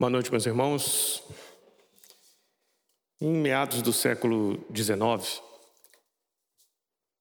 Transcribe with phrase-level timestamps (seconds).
[0.00, 1.24] Boa noite, meus irmãos.
[3.20, 5.42] Em meados do século XIX,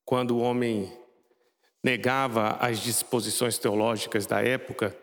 [0.05, 0.95] quando o homem
[1.83, 4.95] negava as disposições teológicas da época,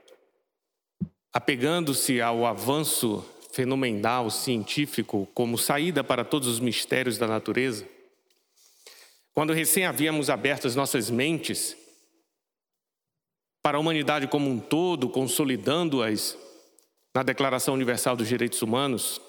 [1.33, 7.89] apegando-se ao avanço fenomenal científico como saída para todos os mistérios da natureza,
[9.33, 11.77] quando recém havíamos aberto as nossas mentes
[13.61, 16.39] para a humanidade como um todo, consolidando-as
[17.15, 19.21] na Declaração Universal dos Direitos Humanos,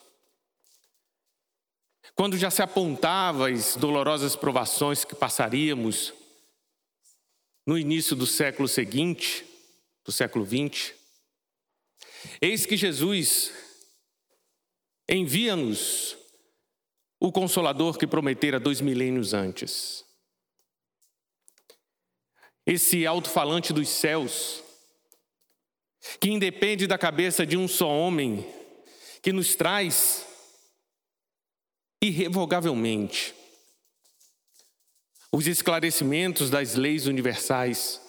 [2.16, 6.14] quando já se apontava as dolorosas provações que passaríamos
[7.66, 9.46] no início do século seguinte,
[10.04, 10.94] do século XX,
[12.42, 13.54] eis que Jesus
[15.08, 16.18] envia-nos
[17.20, 20.04] o Consolador que prometera dois milênios antes.
[22.66, 24.64] Esse alto-falante dos céus,
[26.20, 28.46] que independe da cabeça de um só homem,
[29.22, 30.26] que nos traz
[32.02, 33.34] irrevogavelmente
[35.32, 38.02] os esclarecimentos das leis universais,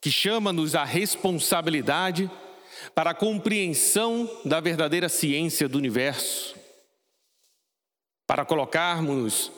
[0.00, 2.30] que chama-nos à responsabilidade
[2.94, 6.56] para a compreensão da verdadeira ciência do universo,
[8.26, 9.52] para colocarmos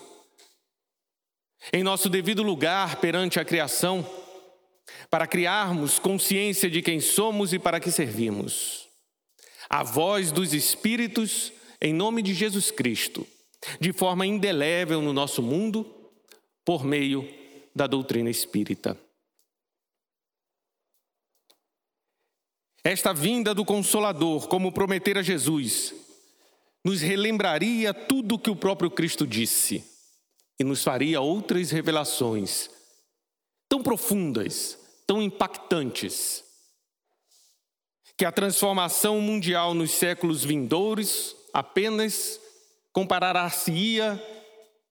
[1.71, 4.05] em nosso devido lugar perante a criação
[5.13, 8.89] para criarmos consciência de quem somos e para que servimos.
[9.69, 13.23] A voz dos Espíritos, em nome de Jesus Cristo,
[13.79, 15.85] de forma indelével no nosso mundo,
[16.65, 17.31] por meio
[17.75, 18.99] da doutrina espírita.
[22.83, 25.93] Esta vinda do Consolador, como prometera Jesus,
[26.83, 29.85] nos relembraria tudo o que o próprio Cristo disse
[30.59, 32.67] e nos faria outras revelações
[33.69, 36.43] tão profundas, tão impactantes,
[38.17, 42.39] que a transformação mundial nos séculos vindouros apenas
[42.91, 44.21] comparará-se-ia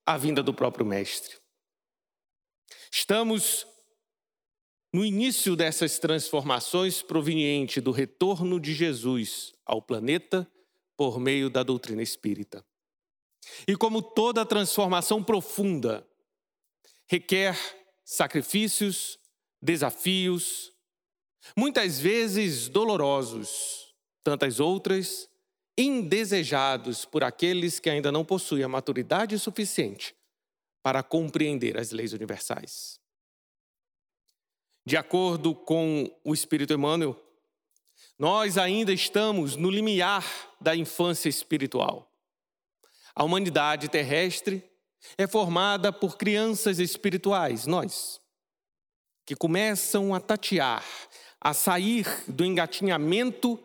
[0.04, 1.36] à vinda do próprio Mestre.
[2.90, 3.66] Estamos
[4.92, 10.46] no início dessas transformações proveniente do retorno de Jesus ao planeta
[10.96, 12.64] por meio da doutrina espírita.
[13.66, 16.06] E como toda transformação profunda
[17.08, 17.58] requer
[18.04, 19.18] sacrifícios,
[19.62, 20.72] desafios,
[21.56, 25.28] muitas vezes dolorosos, tantas outras
[25.78, 30.14] indesejados por aqueles que ainda não possuem a maturidade suficiente
[30.82, 33.00] para compreender as leis universais.
[34.84, 37.16] De acordo com o Espírito Emmanuel,
[38.18, 40.24] nós ainda estamos no limiar
[40.60, 42.10] da infância espiritual.
[43.14, 44.62] A humanidade terrestre
[45.16, 48.20] é formada por crianças espirituais, nós,
[49.24, 50.84] que começam a tatear,
[51.40, 53.62] a sair do engatinhamento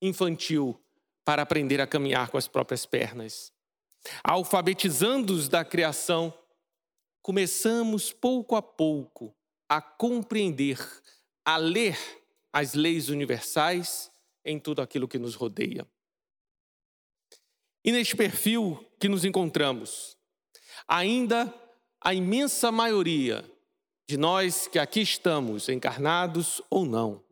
[0.00, 0.78] infantil
[1.24, 3.52] para aprender a caminhar com as próprias pernas.
[4.22, 6.32] Alfabetizando-os da criação,
[7.20, 9.34] começamos pouco a pouco
[9.68, 10.78] a compreender,
[11.44, 11.98] a ler
[12.52, 14.10] as leis universais
[14.44, 15.86] em tudo aquilo que nos rodeia.
[17.84, 20.16] E neste perfil que nos encontramos,
[20.86, 21.52] ainda
[22.00, 23.44] a imensa maioria
[24.06, 27.24] de nós que aqui estamos, encarnados ou não,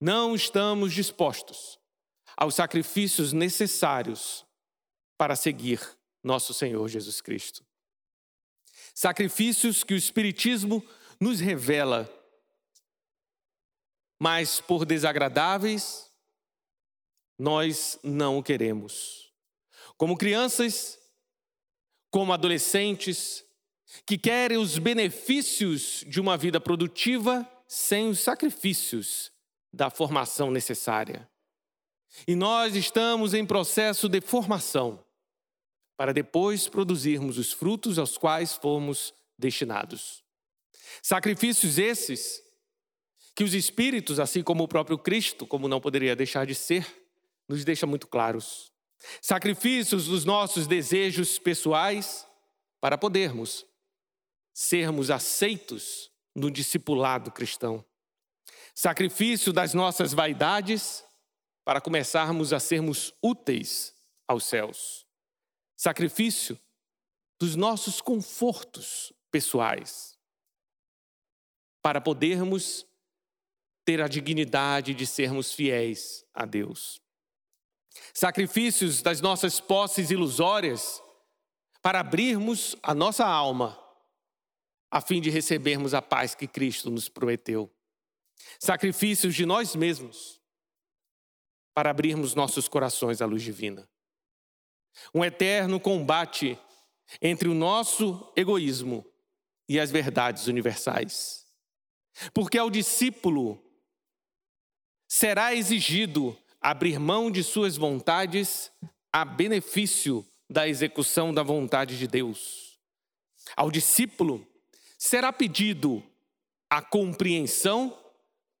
[0.00, 1.78] não estamos dispostos
[2.36, 4.46] aos sacrifícios necessários
[5.16, 5.80] para seguir
[6.22, 7.64] nosso Senhor Jesus Cristo.
[8.94, 10.84] Sacrifícios que o Espiritismo
[11.20, 12.08] nos revela,
[14.18, 16.10] mas por desagradáveis,
[17.38, 19.30] nós não o queremos
[20.00, 20.98] como crianças,
[22.10, 23.44] como adolescentes,
[24.06, 29.30] que querem os benefícios de uma vida produtiva sem os sacrifícios
[29.72, 31.28] da formação necessária.
[32.26, 35.04] E nós estamos em processo de formação
[35.96, 40.24] para depois produzirmos os frutos aos quais fomos destinados.
[41.02, 42.42] Sacrifícios esses
[43.34, 46.86] que os espíritos, assim como o próprio Cristo, como não poderia deixar de ser,
[47.48, 48.72] nos deixa muito claros.
[49.20, 52.26] Sacrifícios dos nossos desejos pessoais
[52.80, 53.66] para podermos
[54.62, 57.84] sermos aceitos no discipulado cristão.
[58.74, 61.04] Sacrifício das nossas vaidades
[61.64, 63.94] para começarmos a sermos úteis
[64.26, 65.06] aos céus.
[65.76, 66.58] Sacrifício
[67.38, 70.18] dos nossos confortos pessoais
[71.82, 72.86] para podermos
[73.84, 77.00] ter a dignidade de sermos fiéis a Deus
[78.12, 81.02] sacrifícios das nossas posses ilusórias,
[81.82, 83.78] para abrirmos a nossa alma,
[84.90, 87.70] a fim de recebermos a paz que Cristo nos prometeu.
[88.58, 90.40] Sacrifícios de nós mesmos,
[91.74, 93.88] para abrirmos nossos corações à luz divina.
[95.14, 96.58] Um eterno combate
[97.22, 99.06] entre o nosso egoísmo
[99.68, 101.46] e as verdades universais.
[102.34, 103.62] Porque ao discípulo
[105.08, 108.70] será exigido abrir mão de suas vontades
[109.12, 112.78] a benefício da execução da vontade de Deus.
[113.56, 114.46] Ao discípulo
[115.00, 116.02] será pedido
[116.68, 117.98] a compreensão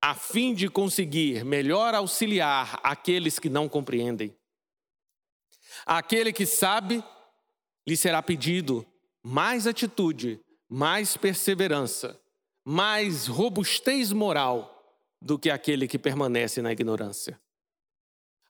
[0.00, 4.34] a fim de conseguir melhor auxiliar aqueles que não compreendem.
[5.84, 7.04] Aquele que sabe,
[7.86, 8.86] lhe será pedido
[9.22, 12.18] mais atitude, mais perseverança,
[12.64, 17.38] mais robustez moral do que aquele que permanece na ignorância.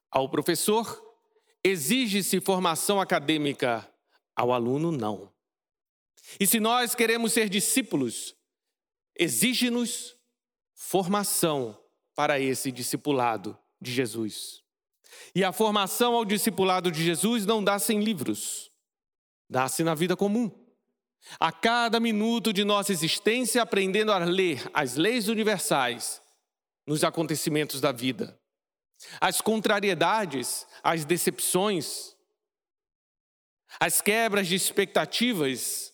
[0.09, 1.13] Ao professor,
[1.61, 3.85] exige-se formação acadêmica,
[4.33, 5.29] ao aluno, não.
[6.39, 8.35] E se nós queremos ser discípulos,
[9.17, 10.15] exige-nos
[10.73, 11.77] formação
[12.15, 14.61] para esse discipulado de Jesus.
[15.35, 18.71] E a formação ao discipulado de Jesus não dá-se em livros,
[19.49, 20.51] dá-se na vida comum.
[21.39, 26.21] A cada minuto de nossa existência, aprendendo a ler as leis universais
[26.85, 28.39] nos acontecimentos da vida,
[29.19, 32.15] as contrariedades, as decepções,
[33.79, 35.90] as quebras de expectativas,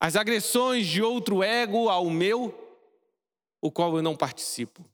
[0.00, 2.66] as agressões de outro ego ao meu
[3.60, 4.84] o qual eu não participo.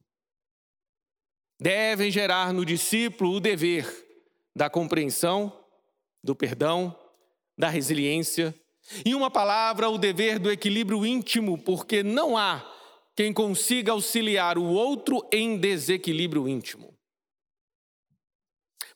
[1.60, 3.86] Devem gerar no discípulo o dever
[4.56, 5.52] da compreensão,
[6.22, 6.96] do perdão,
[7.56, 8.54] da resiliência,
[9.04, 12.70] em uma palavra, o dever do equilíbrio íntimo, porque não há
[13.16, 16.92] quem consiga auxiliar o outro em desequilíbrio íntimo.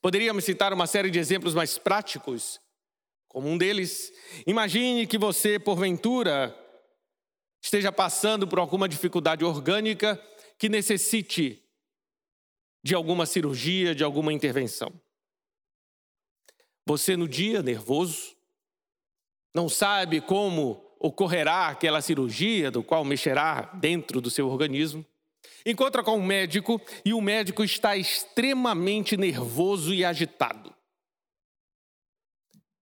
[0.00, 2.60] Poderíamos citar uma série de exemplos mais práticos,
[3.28, 4.12] como um deles.
[4.46, 6.56] Imagine que você, porventura,
[7.62, 10.20] esteja passando por alguma dificuldade orgânica
[10.58, 11.62] que necessite
[12.82, 14.92] de alguma cirurgia, de alguma intervenção.
[16.86, 18.34] Você, no dia nervoso,
[19.54, 25.04] não sabe como ocorrerá aquela cirurgia, do qual mexerá dentro do seu organismo.
[25.64, 30.74] Encontra com um médico e o médico está extremamente nervoso e agitado.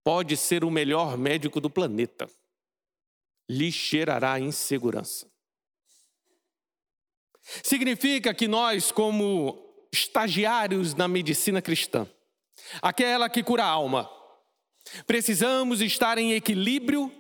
[0.07, 2.31] Pode ser o melhor médico do planeta
[3.51, 5.29] lhe cheirará insegurança.
[7.61, 12.09] Significa que nós, como estagiários na medicina cristã,
[12.81, 14.09] aquela que cura a alma,
[15.09, 17.11] precisamos estar em equilíbrio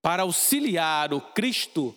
[0.00, 1.92] para auxiliar o Cristo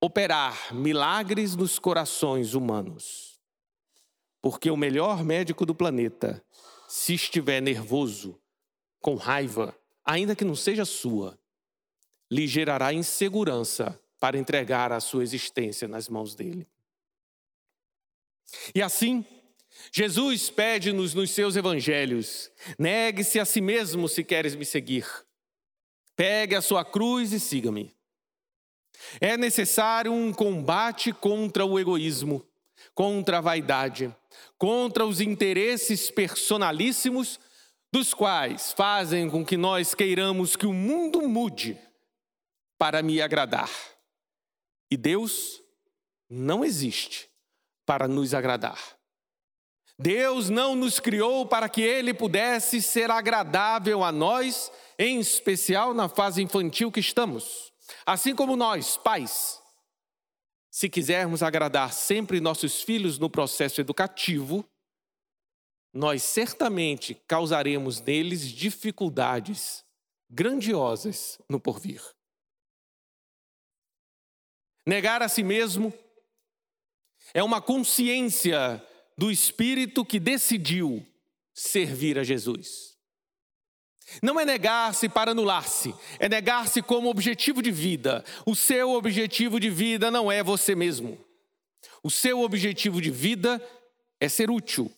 [0.00, 3.38] operar milagres nos corações humanos.
[4.42, 6.44] Porque o melhor médico do planeta,
[6.88, 8.39] se estiver nervoso,
[9.00, 11.38] com raiva, ainda que não seja sua,
[12.30, 16.66] lhe gerará insegurança para entregar a sua existência nas mãos dele.
[18.74, 19.24] E assim,
[19.92, 25.06] Jesus pede-nos nos seus evangelhos: negue-se a si mesmo se queres me seguir.
[26.14, 27.94] Pegue a sua cruz e siga-me.
[29.20, 32.46] É necessário um combate contra o egoísmo,
[32.94, 34.14] contra a vaidade,
[34.58, 37.40] contra os interesses personalíssimos,
[37.92, 41.78] dos quais fazem com que nós queiramos que o mundo mude
[42.78, 43.70] para me agradar.
[44.90, 45.60] E Deus
[46.28, 47.28] não existe
[47.84, 48.78] para nos agradar.
[49.98, 56.08] Deus não nos criou para que Ele pudesse ser agradável a nós, em especial na
[56.08, 57.70] fase infantil que estamos.
[58.06, 59.60] Assim como nós, pais,
[60.70, 64.64] se quisermos agradar sempre nossos filhos no processo educativo,
[65.92, 69.84] nós certamente causaremos neles dificuldades
[70.28, 72.02] grandiosas no porvir.
[74.86, 75.92] Negar a si mesmo
[77.34, 78.84] é uma consciência
[79.16, 81.06] do espírito que decidiu
[81.52, 82.96] servir a Jesus.
[84.22, 88.24] Não é negar-se para anular-se, é negar-se como objetivo de vida.
[88.44, 91.18] O seu objetivo de vida não é você mesmo.
[92.02, 93.64] O seu objetivo de vida
[94.18, 94.90] é ser útil,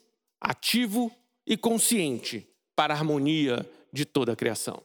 [0.42, 1.14] ativo
[1.46, 4.82] e consciente para a harmonia de toda a criação.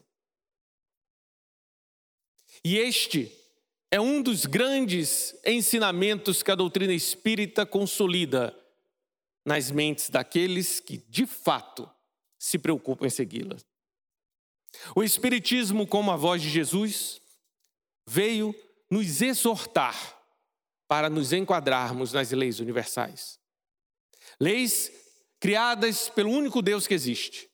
[2.64, 3.32] E este
[3.90, 8.56] é um dos grandes ensinamentos que a doutrina espírita consolida
[9.44, 11.90] nas mentes daqueles que, de fato,
[12.38, 13.56] se preocupam em segui-la.
[14.94, 17.20] O Espiritismo, como a voz de Jesus,
[18.06, 18.54] veio
[18.90, 19.96] nos exortar
[20.86, 23.38] para nos enquadrarmos nas leis universais.
[24.40, 24.92] Leis
[25.40, 27.48] criadas pelo único Deus que existe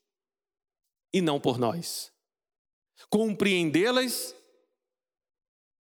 [1.13, 2.13] e não por nós.
[3.09, 4.35] Compreendê-las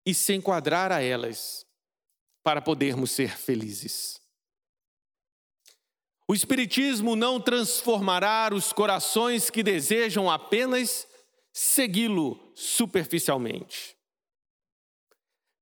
[0.07, 1.67] e se enquadrar a elas
[2.43, 4.19] para podermos ser felizes.
[6.27, 11.07] O Espiritismo não transformará os corações que desejam apenas
[11.53, 13.98] segui-lo superficialmente.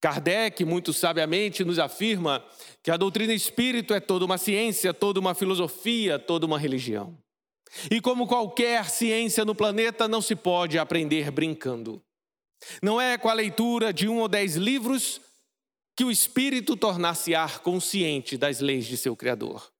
[0.06, 2.44] Kardec, muito sabiamente, nos afirma
[2.80, 7.18] que a doutrina espírita é toda uma ciência, toda uma filosofia, toda uma religião.
[7.90, 12.00] E como qualquer ciência no planeta, não se pode aprender brincando.
[12.80, 15.20] Não é com a leitura de um ou dez livros
[15.96, 19.72] que o espírito tornar-se-á consciente das leis de seu Criador.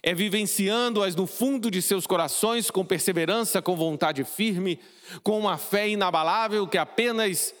[0.00, 4.78] É vivenciando-as no fundo de seus corações com perseverança, com vontade firme,
[5.24, 7.52] com uma fé inabalável que apenas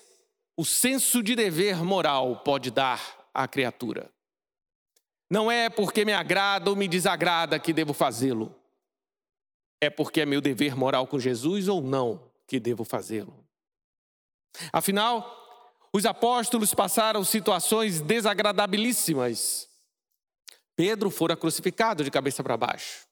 [0.56, 4.10] o senso de dever moral pode dar à criatura.
[5.30, 8.54] Não é porque me agrada ou me desagrada que devo fazê-lo.
[9.80, 13.34] É porque é meu dever moral com Jesus ou não que devo fazê-lo.
[14.72, 15.28] Afinal,
[15.92, 19.68] os apóstolos passaram situações desagradabilíssimas
[20.76, 23.06] Pedro fora crucificado de cabeça para baixo.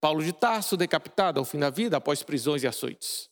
[0.00, 3.28] Paulo de Tarso decapitado ao fim da vida após prisões e açoites.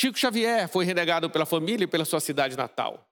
[0.00, 3.06] Chico Xavier foi renegado pela família e pela sua cidade natal.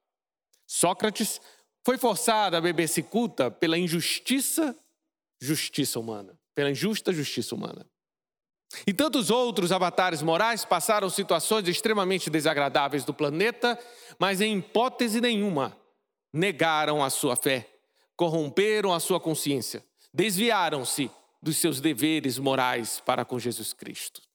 [0.66, 1.38] Sócrates
[1.84, 4.74] foi forçado a beber cicuta pela injustiça,
[5.38, 7.84] justiça humana, pela injusta justiça humana.
[8.86, 13.78] E tantos outros avatares morais passaram situações extremamente desagradáveis do planeta,
[14.18, 15.76] mas em hipótese nenhuma
[16.32, 17.68] negaram a sua fé
[18.16, 21.10] corromperam a sua consciência, desviaram-se
[21.42, 24.27] dos seus deveres morais para com Jesus Cristo.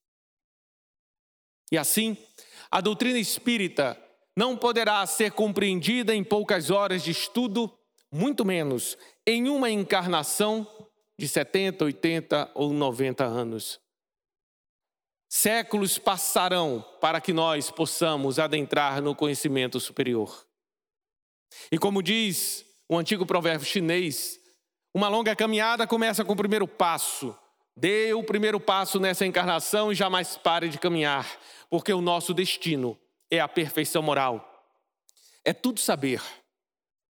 [1.72, 2.17] E assim,
[2.70, 4.00] a doutrina espírita
[4.36, 7.72] não poderá ser compreendida em poucas horas de estudo,
[8.12, 10.67] muito menos em uma encarnação
[11.17, 13.79] de 70, 80 ou 90 anos.
[15.29, 20.46] Séculos passarão para que nós possamos adentrar no conhecimento superior.
[21.72, 24.39] E como diz um antigo provérbio chinês.
[24.93, 27.36] Uma longa caminhada começa com o primeiro passo.
[27.75, 31.27] Dê o primeiro passo nessa encarnação e jamais pare de caminhar,
[31.70, 32.98] porque o nosso destino
[33.32, 34.50] é a perfeição moral.
[35.44, 36.22] É tudo saber,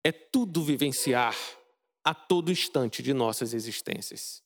[0.04, 1.36] é tudo vivenciar
[2.04, 4.42] a todo instante de nossas existências.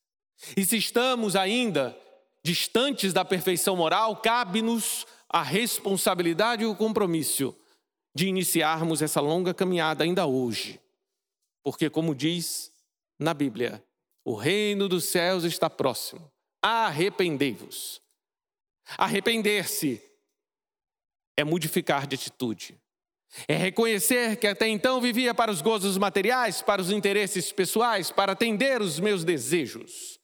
[0.57, 1.97] E se estamos ainda
[2.43, 7.57] distantes da perfeição moral, cabe-nos a responsabilidade e o compromisso
[8.15, 10.79] de iniciarmos essa longa caminhada ainda hoje,
[11.63, 12.71] porque, como diz
[13.19, 13.83] na Bíblia,
[14.25, 16.31] o reino dos céus está próximo.
[16.63, 18.01] Arrependei-vos.
[18.97, 20.01] Arrepender-se
[21.37, 22.79] é modificar de atitude.
[23.49, 28.33] É reconhecer que até então vivia para os gozos materiais, para os interesses pessoais, para
[28.33, 30.21] atender os meus desejos.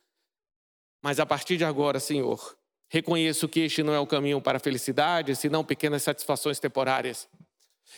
[1.03, 2.57] Mas a partir de agora, Senhor,
[2.89, 7.29] reconheço que este não é o caminho para a felicidade, senão pequenas satisfações temporárias.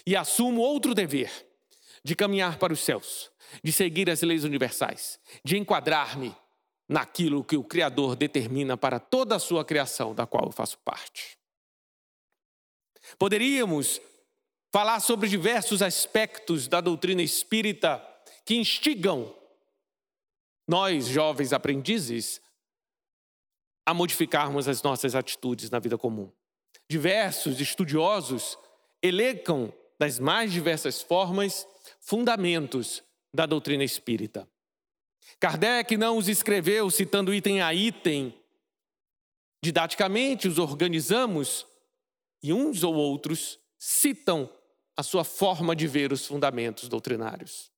[0.07, 1.50] E assumo outro dever
[2.05, 3.31] de caminhar para os céus,
[3.63, 6.35] de seguir as leis universais, de enquadrar-me
[6.89, 11.39] naquilo que o Criador determina para toda a sua criação, da qual eu faço parte.
[13.19, 14.01] Poderíamos
[14.73, 18.05] falar sobre diversos aspectos da doutrina espírita
[18.45, 19.35] que instigam
[20.67, 22.41] nós, jovens aprendizes,
[23.85, 26.31] a modificarmos as nossas atitudes na vida comum.
[26.89, 28.57] Diversos estudiosos
[29.03, 31.67] elencam das mais diversas formas
[32.01, 33.03] fundamentos
[33.33, 34.49] da doutrina espírita.
[35.39, 38.35] Kardec não os escreveu citando item a item.
[39.63, 41.67] Didaticamente os organizamos
[42.43, 44.51] e uns ou outros citam
[44.97, 47.71] a sua forma de ver os fundamentos doutrinários.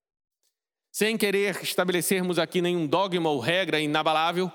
[0.90, 4.50] Sem querer estabelecermos aqui nenhum dogma ou regra inabalável,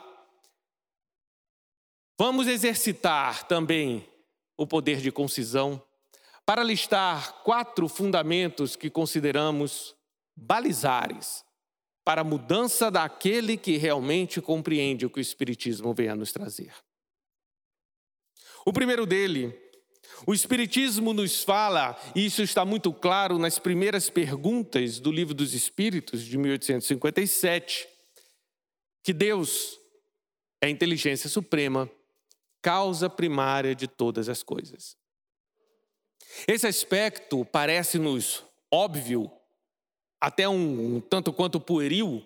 [2.17, 4.07] vamos exercitar também
[4.55, 5.81] o poder de concisão
[6.47, 9.93] para listar quatro fundamentos que consideramos
[10.33, 11.43] balizares
[12.05, 16.73] para a mudança daquele que realmente compreende o que o Espiritismo vem a nos trazer.
[18.65, 19.53] O primeiro dele,
[20.25, 25.53] o Espiritismo nos fala, e isso está muito claro nas primeiras perguntas do Livro dos
[25.53, 27.89] Espíritos, de 1857,
[29.03, 29.77] que Deus
[30.61, 31.91] é a inteligência suprema,
[32.61, 34.95] causa primária de todas as coisas.
[36.47, 39.31] Esse aspecto parece-nos óbvio,
[40.19, 42.23] até um, um tanto quanto pueril,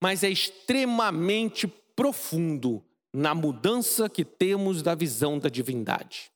[0.00, 6.30] mas é extremamente profundo na mudança que temos da visão da divindade.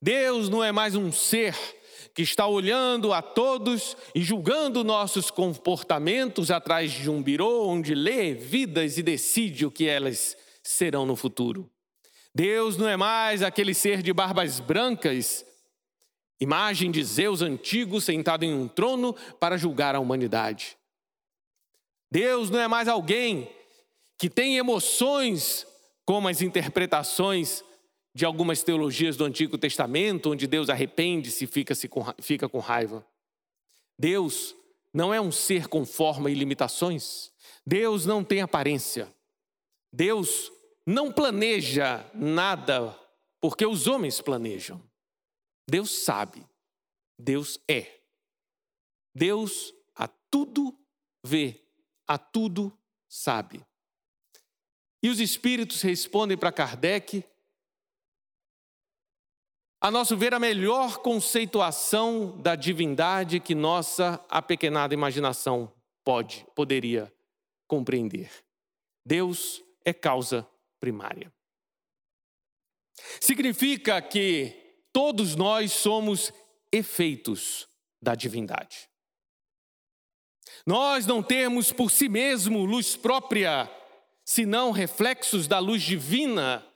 [0.00, 1.56] Deus não é mais um ser
[2.14, 8.34] que está olhando a todos e julgando nossos comportamentos atrás de um birô onde lê
[8.34, 11.70] vidas e decide o que elas serão no futuro.
[12.34, 15.45] Deus não é mais aquele ser de barbas brancas
[16.40, 20.76] Imagem de Zeus antigo sentado em um trono para julgar a humanidade.
[22.10, 23.50] Deus não é mais alguém
[24.18, 25.66] que tem emoções
[26.04, 27.64] como as interpretações
[28.14, 31.74] de algumas teologias do Antigo Testamento, onde Deus arrepende-se e fica,
[32.20, 33.06] fica com raiva.
[33.98, 34.54] Deus
[34.92, 37.30] não é um ser com forma e limitações.
[37.66, 39.12] Deus não tem aparência.
[39.92, 40.50] Deus
[40.86, 42.98] não planeja nada
[43.40, 44.80] porque os homens planejam.
[45.68, 46.46] Deus sabe.
[47.18, 48.00] Deus é.
[49.14, 50.78] Deus a tudo
[51.24, 51.64] vê,
[52.06, 52.76] a tudo
[53.08, 53.64] sabe.
[55.02, 57.24] E os espíritos respondem para Kardec,
[59.80, 67.12] a nosso ver, a melhor conceituação da divindade que nossa apequenada imaginação pode, poderia
[67.68, 68.30] compreender.
[69.04, 70.48] Deus é causa
[70.80, 71.32] primária.
[73.20, 74.65] Significa que
[74.96, 76.32] todos nós somos
[76.72, 77.68] efeitos
[78.00, 78.88] da divindade.
[80.64, 83.70] Nós não temos por si mesmo luz própria,
[84.24, 86.66] senão reflexos da luz divina.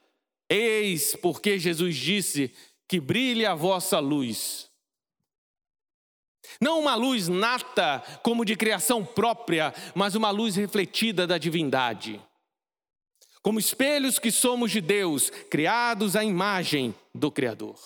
[0.47, 2.53] Eis porque Jesus disse:
[2.87, 4.69] que brilhe a vossa luz.
[6.61, 12.21] Não uma luz nata, como de criação própria, mas uma luz refletida da divindade.
[13.41, 17.79] Como espelhos que somos de Deus, criados à imagem do Criador.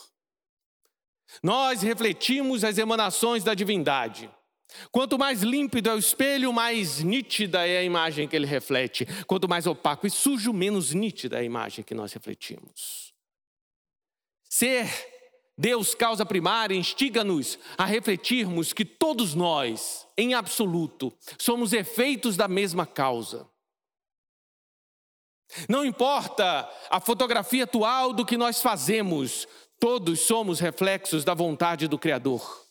[1.41, 4.29] Nós refletimos as emanações da divindade.
[4.91, 9.05] Quanto mais límpido é o espelho, mais nítida é a imagem que ele reflete.
[9.25, 13.13] Quanto mais opaco e sujo, menos nítida é a imagem que nós refletimos.
[14.49, 14.87] Ser
[15.57, 22.85] Deus causa primária instiga-nos a refletirmos que todos nós, em absoluto, somos efeitos da mesma
[22.85, 23.47] causa.
[25.69, 29.47] Não importa a fotografia atual do que nós fazemos,
[29.79, 32.65] todos somos reflexos da vontade do Criador.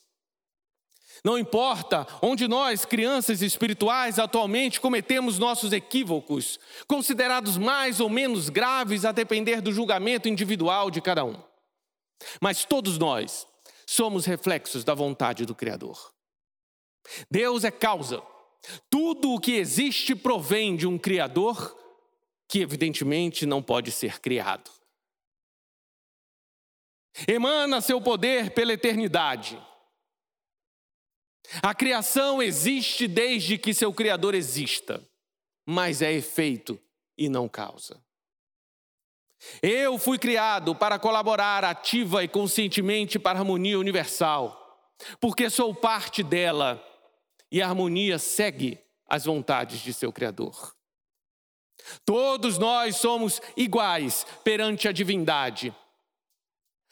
[1.25, 9.07] Não importa onde nós, crianças espirituais, atualmente cometemos nossos equívocos, considerados mais ou menos graves
[9.07, 11.43] a depender do julgamento individual de cada um.
[12.41, 13.47] Mas todos nós
[13.87, 16.13] somos reflexos da vontade do Criador.
[17.31, 18.23] Deus é causa.
[18.91, 21.75] Tudo o que existe provém de um Criador
[22.49, 24.71] que, evidentemente, não pode ser criado.
[27.29, 29.61] Emana seu poder pela eternidade.
[31.63, 35.07] A criação existe desde que seu Criador exista,
[35.67, 36.81] mas é efeito
[37.17, 38.03] e não causa.
[39.63, 46.23] Eu fui criado para colaborar ativa e conscientemente para a harmonia universal, porque sou parte
[46.23, 46.83] dela
[47.53, 50.75] e a harmonia segue as vontades de seu Criador.
[52.05, 55.75] Todos nós somos iguais perante a divindade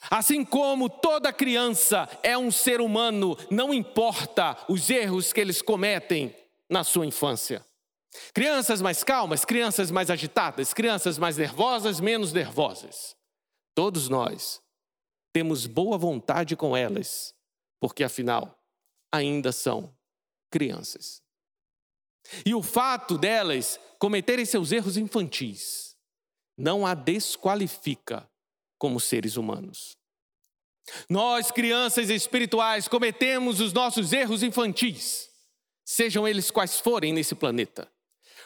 [0.09, 6.35] Assim como toda criança é um ser humano, não importa os erros que eles cometem
[6.69, 7.65] na sua infância.
[8.33, 13.15] Crianças mais calmas, crianças mais agitadas, crianças mais nervosas, menos nervosas.
[13.73, 14.61] Todos nós
[15.31, 17.33] temos boa vontade com elas,
[17.79, 18.59] porque afinal
[19.11, 19.95] ainda são
[20.51, 21.21] crianças.
[22.45, 25.95] E o fato delas cometerem seus erros infantis
[26.57, 28.29] não a desqualifica
[28.83, 29.95] como seres humanos.
[31.07, 35.29] Nós, crianças espirituais, cometemos os nossos erros infantis,
[35.85, 37.89] sejam eles quais forem nesse planeta.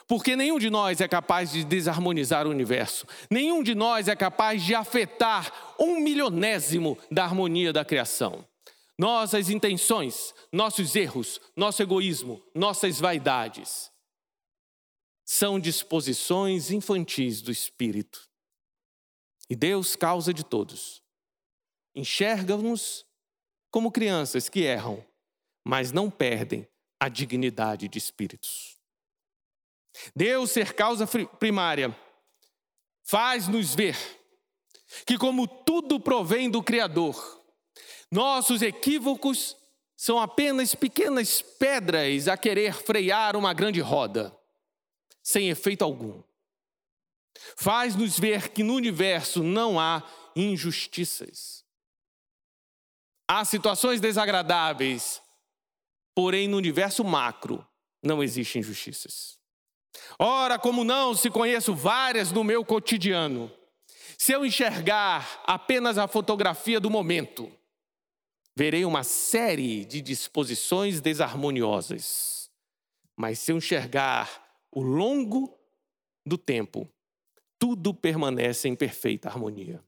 [0.06, 4.62] Porque nenhum de nós é capaz de desarmonizar o universo, nenhum de nós é capaz
[4.62, 8.46] de afetar um milionésimo da harmonia da criação.
[8.96, 13.90] Nossas intenções, nossos erros, nosso egoísmo, nossas vaidades
[15.24, 18.27] são disposições infantis do espírito.
[19.50, 21.02] E Deus, causa de todos,
[21.94, 23.06] enxerga-nos
[23.70, 25.04] como crianças que erram,
[25.64, 26.68] mas não perdem
[27.00, 28.76] a dignidade de espíritos.
[30.14, 31.06] Deus ser causa
[31.38, 31.96] primária
[33.02, 33.96] faz-nos ver
[35.06, 37.42] que, como tudo provém do Criador,
[38.10, 39.56] nossos equívocos
[39.96, 44.36] são apenas pequenas pedras a querer frear uma grande roda,
[45.22, 46.22] sem efeito algum
[47.56, 50.02] faz-nos ver que no universo não há
[50.34, 51.64] injustiças.
[53.26, 55.22] Há situações desagradáveis,
[56.14, 57.66] porém no universo macro
[58.02, 59.38] não existem injustiças.
[60.18, 63.50] Ora, como não, se conheço várias no meu cotidiano.
[64.16, 67.52] Se eu enxergar apenas a fotografia do momento,
[68.56, 72.50] verei uma série de disposições desarmoniosas.
[73.16, 75.56] Mas se eu enxergar o longo
[76.26, 76.88] do tempo,
[77.58, 79.82] tudo permanece em perfeita harmonia.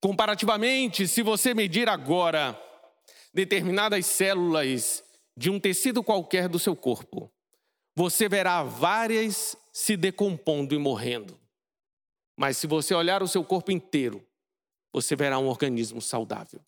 [0.00, 2.60] Comparativamente, se você medir agora
[3.32, 5.02] determinadas células
[5.36, 7.32] de um tecido qualquer do seu corpo,
[7.96, 11.38] você verá várias se decompondo e morrendo.
[12.36, 14.24] Mas se você olhar o seu corpo inteiro,
[14.92, 16.60] você verá um organismo saudável.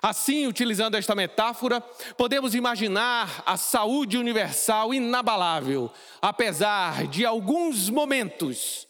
[0.00, 1.80] Assim, utilizando esta metáfora,
[2.16, 8.88] podemos imaginar a saúde universal inabalável, apesar de alguns momentos,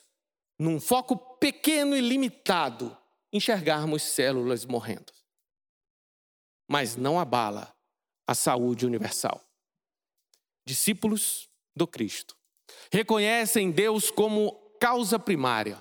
[0.59, 2.97] num foco pequeno e limitado,
[3.33, 5.13] enxergarmos células morrendo.
[6.69, 7.75] Mas não abala
[8.27, 9.43] a saúde universal.
[10.65, 12.37] Discípulos do Cristo
[12.91, 15.81] reconhecem Deus como causa primária,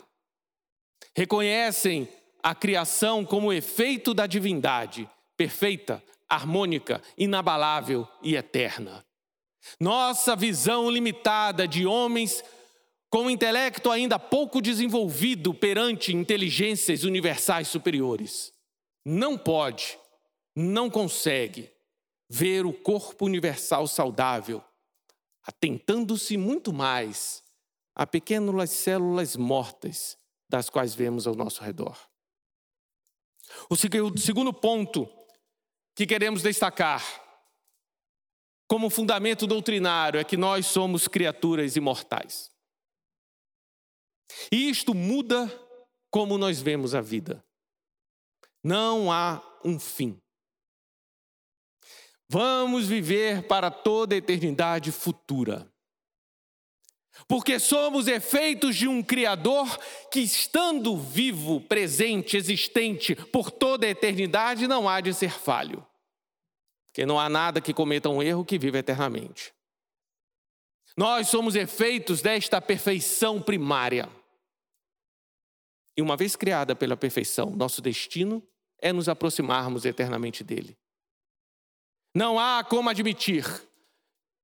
[1.15, 2.09] reconhecem
[2.43, 9.05] a criação como efeito da divindade, perfeita, harmônica, inabalável e eterna.
[9.79, 12.43] Nossa visão limitada de homens
[13.09, 18.53] com intelecto ainda pouco desenvolvido perante inteligências universais superiores
[19.05, 19.97] não pode,
[20.55, 21.69] não consegue
[22.29, 24.63] ver o corpo universal saudável,
[25.43, 27.43] atentando-se muito mais
[27.93, 30.17] a pequenas células mortas
[30.49, 32.10] das quais vemos ao nosso redor.
[33.69, 35.09] O segundo ponto
[35.95, 37.03] que queremos destacar
[38.67, 42.49] como fundamento doutrinário é que nós somos criaturas imortais.
[44.51, 45.47] E isto muda
[46.09, 47.43] como nós vemos a vida.
[48.63, 50.19] Não há um fim.
[52.29, 55.70] Vamos viver para toda a eternidade futura.
[57.27, 59.77] Porque somos efeitos de um Criador
[60.11, 65.85] que, estando vivo, presente, existente por toda a eternidade, não há de ser falho.
[66.87, 69.53] Porque não há nada que cometa um erro que vive eternamente.
[70.97, 74.09] Nós somos efeitos desta perfeição primária.
[75.95, 78.45] E uma vez criada pela perfeição, nosso destino
[78.81, 80.77] é nos aproximarmos eternamente dele.
[82.13, 83.45] Não há como admitir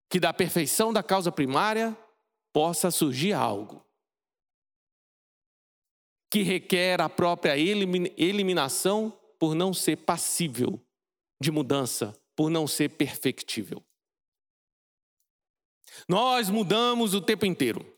[0.09, 1.97] que da perfeição da causa primária
[2.53, 3.85] possa surgir algo
[6.29, 10.81] que requer a própria eliminação por não ser passível
[11.41, 13.83] de mudança, por não ser perfectível.
[16.07, 17.95] Nós mudamos o tempo inteiro.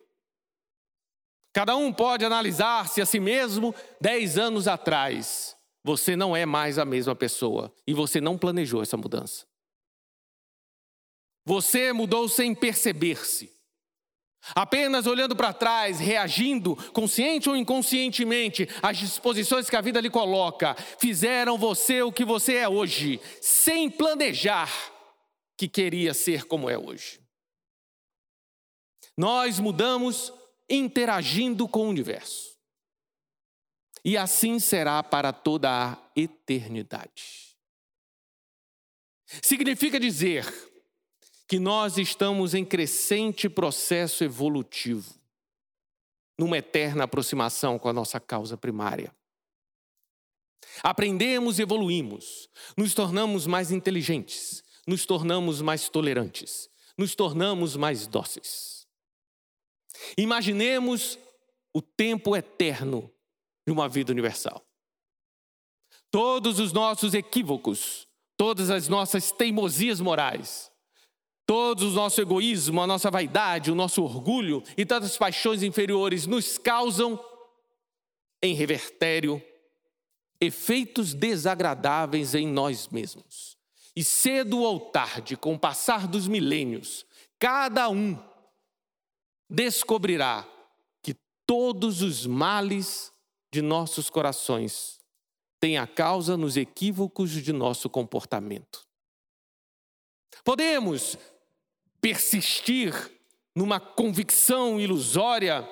[1.51, 5.57] Cada um pode analisar-se a si mesmo dez anos atrás.
[5.83, 9.47] Você não é mais a mesma pessoa e você não planejou essa mudança.
[11.45, 13.58] Você mudou sem perceber-se.
[14.55, 20.75] Apenas olhando para trás, reagindo, consciente ou inconscientemente, às disposições que a vida lhe coloca,
[20.97, 24.69] fizeram você o que você é hoje, sem planejar
[25.57, 27.19] que queria ser como é hoje.
[29.17, 30.33] Nós mudamos
[30.69, 32.57] interagindo com o universo.
[34.05, 37.49] E assim será para toda a eternidade.
[39.43, 40.45] Significa dizer
[41.49, 45.15] que nós estamos em crescente processo evolutivo,
[46.37, 49.11] numa eterna aproximação com a nossa causa primária.
[50.83, 58.87] Aprendemos e evoluímos, nos tornamos mais inteligentes, nos tornamos mais tolerantes, nos tornamos mais dóceis.
[60.15, 61.17] Imaginemos
[61.73, 63.11] o tempo eterno
[63.65, 64.63] de uma vida universal.
[66.11, 68.07] Todos os nossos equívocos,
[68.37, 70.69] todas as nossas teimosias morais,
[71.49, 76.59] Todos o nosso egoísmo, a nossa vaidade, o nosso orgulho e tantas paixões inferiores nos
[76.59, 77.19] causam,
[78.39, 79.41] em revertério,
[80.39, 83.57] efeitos desagradáveis em nós mesmos.
[83.95, 87.03] E cedo ou tarde, com o passar dos milênios,
[87.39, 88.15] cada um
[89.49, 90.47] descobrirá
[91.01, 91.15] que
[91.47, 93.11] todos os males
[93.51, 94.99] de nossos corações
[95.59, 98.87] têm a causa nos equívocos de nosso comportamento.
[100.43, 101.17] Podemos
[102.01, 102.93] persistir
[103.55, 105.67] numa convicção ilusória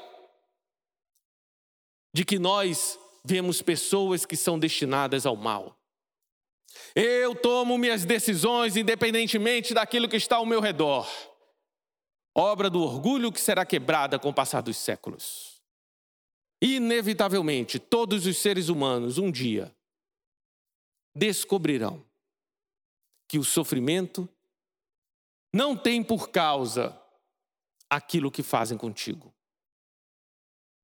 [2.13, 5.77] de que nós vemos pessoas que são destinadas ao mal.
[6.95, 11.07] Eu tomo minhas decisões independentemente daquilo que está ao meu redor.
[12.35, 15.61] Obra do orgulho que será quebrada com o passar dos séculos.
[16.61, 19.75] Inevitavelmente, todos os seres humanos um dia
[21.15, 22.03] descobrirão
[23.27, 24.29] que o sofrimento
[25.53, 26.99] não tem por causa
[27.89, 29.33] aquilo que fazem contigo.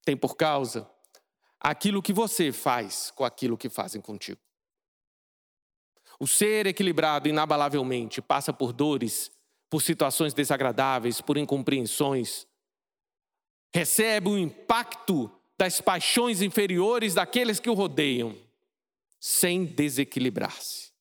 [0.05, 0.89] Tem por causa
[1.59, 4.39] aquilo que você faz com aquilo que fazem contigo.
[6.19, 9.31] O ser equilibrado inabalavelmente passa por dores,
[9.69, 12.47] por situações desagradáveis, por incompreensões.
[13.73, 18.35] Recebe o impacto das paixões inferiores daqueles que o rodeiam,
[19.19, 20.91] sem desequilibrar-se.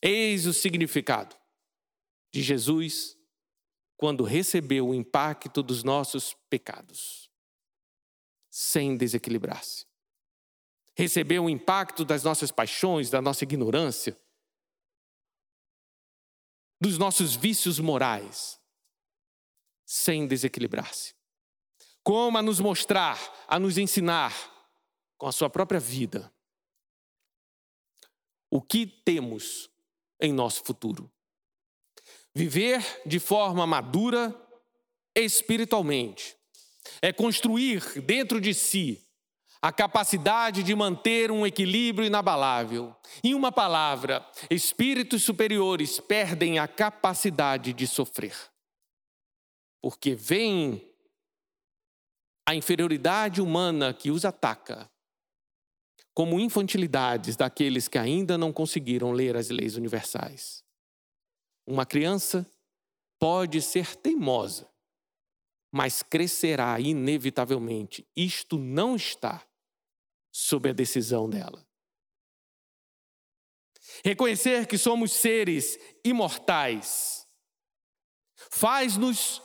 [0.00, 1.37] Eis o significado
[2.30, 3.16] de Jesus
[3.96, 7.28] quando recebeu o impacto dos nossos pecados,
[8.48, 9.86] sem desequilibrar-se.
[10.94, 14.16] Recebeu o impacto das nossas paixões, da nossa ignorância,
[16.80, 18.60] dos nossos vícios morais,
[19.84, 21.14] sem desequilibrar-se.
[22.04, 24.32] Como a nos mostrar, a nos ensinar
[25.16, 26.32] com a sua própria vida
[28.50, 29.68] o que temos
[30.20, 31.12] em nosso futuro.
[32.38, 34.32] Viver de forma madura
[35.12, 36.36] espiritualmente
[37.02, 39.04] é construir dentro de si
[39.60, 42.94] a capacidade de manter um equilíbrio inabalável.
[43.24, 48.36] Em uma palavra, espíritos superiores perdem a capacidade de sofrer.
[49.82, 50.88] Porque vem
[52.48, 54.88] a inferioridade humana que os ataca
[56.14, 60.67] como infantilidades daqueles que ainda não conseguiram ler as leis universais.
[61.68, 62.50] Uma criança
[63.18, 64.66] pode ser teimosa,
[65.70, 68.08] mas crescerá inevitavelmente.
[68.16, 69.46] Isto não está
[70.32, 71.62] sob a decisão dela.
[74.02, 77.28] Reconhecer que somos seres imortais
[78.50, 79.42] faz-nos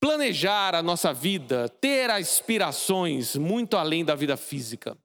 [0.00, 4.96] planejar a nossa vida, ter aspirações muito além da vida física.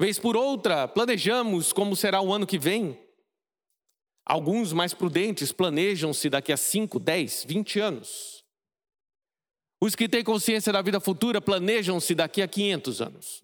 [0.00, 3.07] Vez por outra, planejamos como será o ano que vem.
[4.28, 8.44] Alguns mais prudentes planejam-se daqui a 5, 10, 20 anos.
[9.80, 13.42] Os que têm consciência da vida futura planejam-se daqui a 500 anos.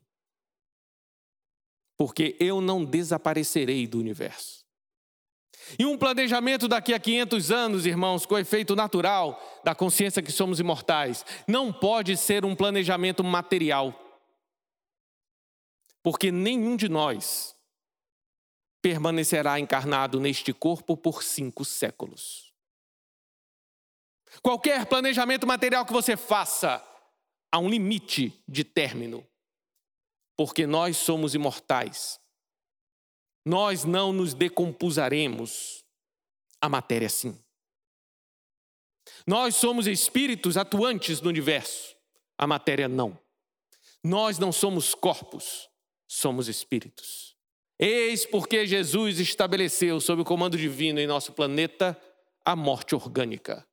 [1.96, 4.64] Porque eu não desaparecerei do universo.
[5.78, 10.60] E um planejamento daqui a 500 anos, irmãos, com efeito natural da consciência que somos
[10.60, 13.98] imortais, não pode ser um planejamento material
[16.04, 17.53] porque nenhum de nós
[18.84, 22.52] permanecerá encarnado neste corpo por cinco séculos.
[24.42, 26.86] Qualquer planejamento material que você faça,
[27.50, 29.26] há um limite de término,
[30.36, 32.20] porque nós somos imortais.
[33.42, 35.82] Nós não nos decompusaremos,
[36.60, 37.42] a matéria sim.
[39.26, 41.96] Nós somos espíritos atuantes no universo,
[42.36, 43.18] a matéria não.
[44.02, 45.70] Nós não somos corpos,
[46.06, 47.33] somos espíritos.
[47.78, 52.00] Eis porque Jesus estabeleceu, sob o comando divino em nosso planeta,
[52.44, 53.66] a morte orgânica.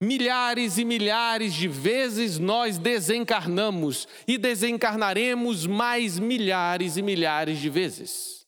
[0.00, 8.46] Milhares e milhares de vezes nós desencarnamos e desencarnaremos mais milhares e milhares de vezes,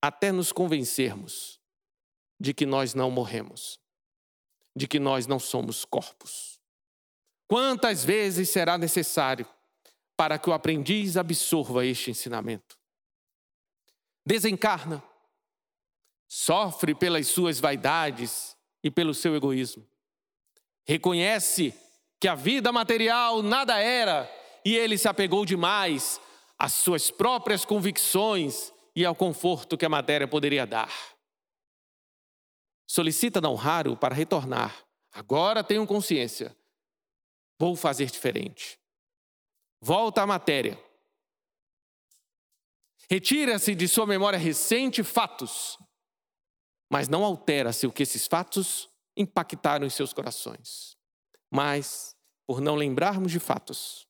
[0.00, 1.60] até nos convencermos
[2.40, 3.78] de que nós não morremos,
[4.74, 6.58] de que nós não somos corpos.
[7.46, 9.46] Quantas vezes será necessário
[10.22, 12.78] para que o aprendiz absorva este ensinamento.
[14.24, 15.02] Desencarna,
[16.28, 19.84] sofre pelas suas vaidades e pelo seu egoísmo.
[20.86, 21.74] Reconhece
[22.20, 24.30] que a vida material nada era
[24.64, 26.20] e ele se apegou demais
[26.56, 30.94] às suas próprias convicções e ao conforto que a matéria poderia dar.
[32.86, 34.84] Solicita não raro para retornar.
[35.12, 36.56] Agora tenho consciência.
[37.58, 38.80] Vou fazer diferente.
[39.84, 40.80] Volta à matéria.
[43.10, 45.76] Retira-se de sua memória recente fatos,
[46.88, 50.96] mas não altera-se o que esses fatos impactaram em seus corações.
[51.50, 52.14] Mas,
[52.46, 54.06] por não lembrarmos de fatos,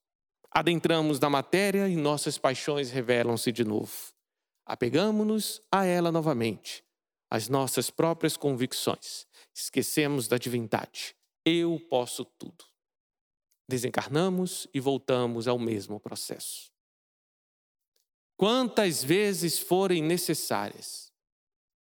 [0.51, 4.13] adentramos na matéria e nossas paixões revelam-se de novo.
[4.67, 6.83] Apegamos-nos a ela novamente,
[7.31, 9.25] as nossas próprias convicções.
[9.51, 11.15] Esquecemos da divindade.
[11.43, 12.72] Eu posso tudo
[13.67, 16.71] desencarnamos e voltamos ao mesmo processo.
[18.37, 21.11] Quantas vezes forem necessárias,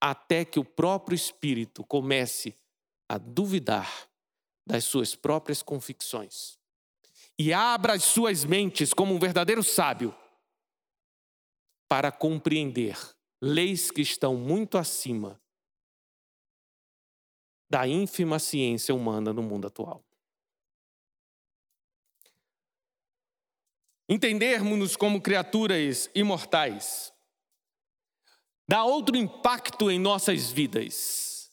[0.00, 2.56] até que o próprio espírito comece
[3.08, 4.08] a duvidar
[4.66, 6.58] das suas próprias convicções
[7.38, 10.14] e abra as suas mentes como um verdadeiro sábio
[11.88, 12.96] para compreender
[13.42, 15.40] leis que estão muito acima
[17.70, 20.04] da ínfima ciência humana no mundo atual.
[24.10, 27.12] Entendermos-nos como criaturas imortais,
[28.68, 31.52] dá outro impacto em nossas vidas.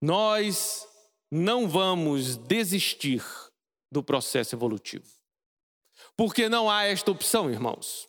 [0.00, 0.88] Nós
[1.30, 3.22] não vamos desistir
[3.92, 5.04] do processo evolutivo.
[6.16, 8.08] Porque não há esta opção, irmãos.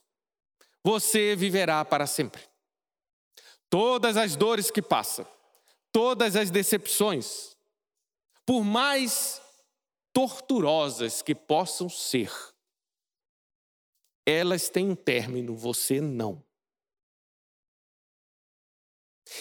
[0.82, 2.42] Você viverá para sempre.
[3.70, 5.28] Todas as dores que passa,
[5.92, 7.56] todas as decepções,
[8.46, 9.42] por mais
[10.14, 12.32] torturosas que possam ser,
[14.26, 16.44] elas têm um término, você não.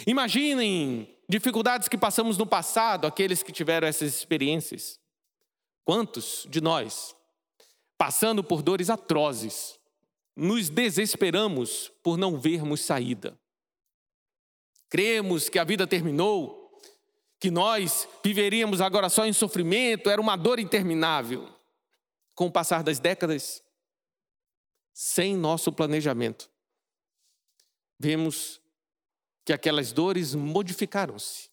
[0.07, 4.99] Imaginem dificuldades que passamos no passado, aqueles que tiveram essas experiências.
[5.85, 7.15] Quantos de nós,
[7.99, 9.79] passando por dores atrozes,
[10.37, 13.39] nos desesperamos por não vermos saída?
[14.89, 16.61] Cremos que a vida terminou,
[17.39, 21.49] que nós viveríamos agora só em sofrimento, era uma dor interminável.
[22.35, 23.63] Com o passar das décadas,
[25.03, 26.51] sem nosso planejamento,
[27.99, 28.61] vemos
[29.47, 31.49] que aquelas dores modificaram-se.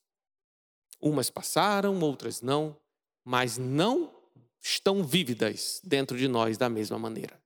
[1.00, 2.78] Umas passaram, outras não,
[3.24, 4.14] mas não
[4.62, 7.42] estão vívidas dentro de nós da mesma maneira.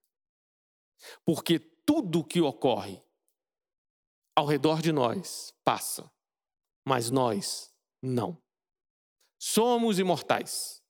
[1.24, 3.00] Porque tudo que ocorre
[4.36, 6.12] ao redor de nós passa,
[6.84, 8.42] mas nós não.
[9.38, 10.82] Somos imortais.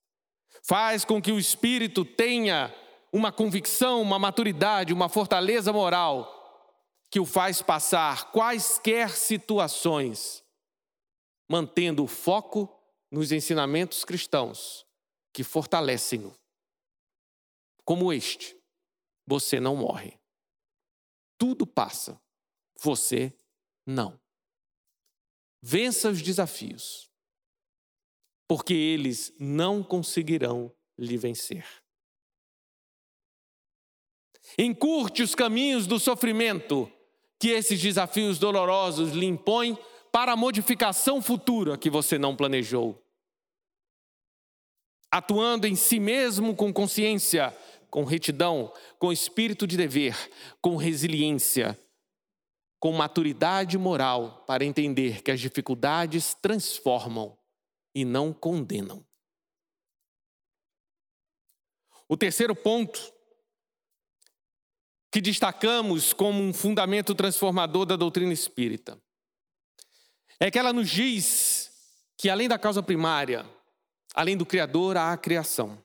[0.63, 2.74] Faz com que o espírito tenha
[3.12, 6.38] uma convicção, uma maturidade, uma fortaleza moral
[7.10, 10.43] que o faz passar quaisquer situações,
[11.50, 12.74] mantendo o foco
[13.12, 14.86] nos ensinamentos cristãos
[15.34, 16.34] que fortalecem-no.
[17.84, 18.58] Como este,
[19.28, 20.17] você não morre.
[21.38, 22.21] Tudo passa,
[22.80, 23.34] você
[23.86, 24.17] não.
[25.62, 27.12] Vença os desafios,
[28.47, 31.65] porque eles não conseguirão lhe vencer.
[34.57, 36.91] Encurte os caminhos do sofrimento
[37.39, 39.77] que esses desafios dolorosos lhe impõem
[40.11, 43.01] para a modificação futura que você não planejou.
[45.09, 47.55] Atuando em si mesmo com consciência,
[47.89, 50.15] com retidão, com espírito de dever,
[50.61, 51.77] com resiliência,
[52.79, 57.37] com maturidade moral para entender que as dificuldades transformam
[57.93, 59.05] e não condenam.
[62.07, 63.13] O terceiro ponto
[65.12, 69.02] que destacamos como um fundamento transformador da doutrina espírita
[70.39, 71.71] é que ela nos diz
[72.17, 73.45] que além da causa primária,
[74.13, 75.78] além do Criador, há a criação,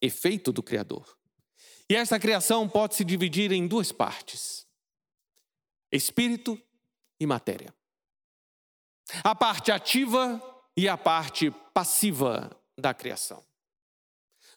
[0.00, 1.16] efeito do Criador.
[1.88, 4.60] E esta criação pode se dividir em duas partes
[5.92, 6.60] espírito
[7.18, 7.74] e matéria.
[9.24, 10.40] A parte ativa
[10.76, 13.44] e a parte passiva da criação.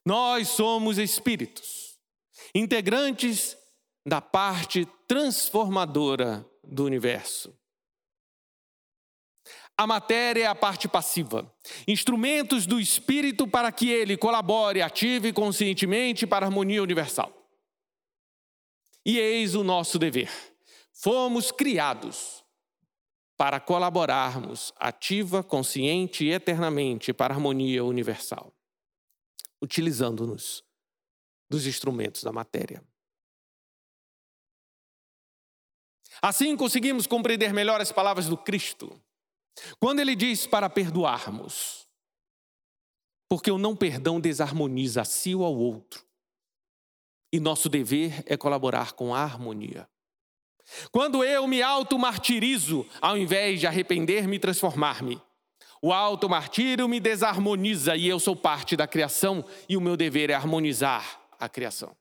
[0.06, 2.00] Nós somos espíritos,
[2.54, 3.58] integrantes
[4.06, 7.58] da parte transformadora do universo.
[9.78, 11.52] A matéria é a parte passiva,
[11.88, 17.34] instrumentos do espírito para que ele colabore ative conscientemente para a harmonia universal.
[19.06, 20.30] E eis o nosso dever
[20.94, 22.46] Fomos criados
[23.36, 28.56] para colaborarmos ativa, consciente e eternamente para a harmonia universal,
[29.62, 30.64] utilizando-nos
[31.50, 32.82] dos instrumentos da matéria.
[36.26, 38.98] Assim conseguimos compreender melhor as palavras do Cristo,
[39.78, 41.86] quando ele diz para perdoarmos,
[43.28, 46.02] porque o não perdão desarmoniza a si ou ao outro,
[47.30, 49.86] e nosso dever é colaborar com a harmonia.
[50.94, 55.22] Quando eu me auto-martirizo, ao invés de arrepender-me e transformar-me,
[55.82, 60.34] o auto-martírio me desarmoniza e eu sou parte da criação e o meu dever é
[60.36, 61.94] harmonizar a criação.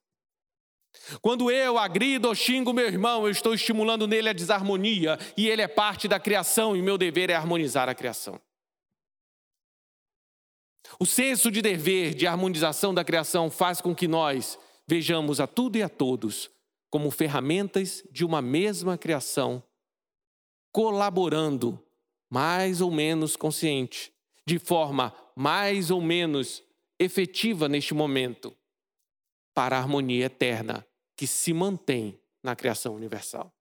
[1.21, 5.63] Quando eu agrido ou xingo meu irmão, eu estou estimulando nele a desarmonia e ele
[5.63, 8.41] é parte da criação e meu dever é harmonizar a criação.
[10.99, 15.79] O senso de dever, de harmonização da criação faz com que nós vejamos a tudo
[15.79, 16.51] e a todos
[16.91, 19.63] como ferramentas de uma mesma criação,
[20.71, 21.83] colaborando
[22.31, 24.13] mais ou menos consciente,
[24.47, 26.63] de forma mais ou menos
[26.99, 28.55] efetiva neste momento,
[29.55, 30.87] para a harmonia eterna
[31.17, 33.55] que se mantém na criação universal.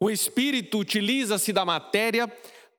[0.00, 2.28] O espírito utiliza-se da matéria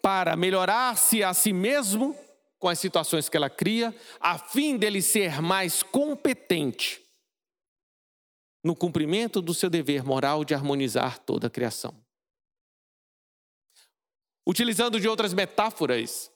[0.01, 2.15] para melhorar-se a si mesmo
[2.59, 7.03] com as situações que ela cria, a fim dele ser mais competente
[8.63, 11.95] no cumprimento do seu dever moral de harmonizar toda a criação.
[14.47, 16.31] Utilizando de outras metáforas,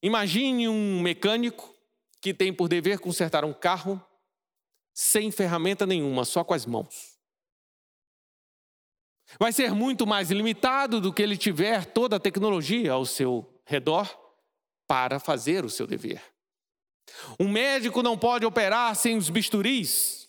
[0.00, 1.73] imagine um mecânico
[2.24, 4.02] que tem por dever consertar um carro
[4.94, 7.18] sem ferramenta nenhuma, só com as mãos.
[9.38, 14.08] Vai ser muito mais limitado do que ele tiver toda a tecnologia ao seu redor
[14.86, 16.22] para fazer o seu dever.
[17.38, 20.26] Um médico não pode operar sem os bisturis,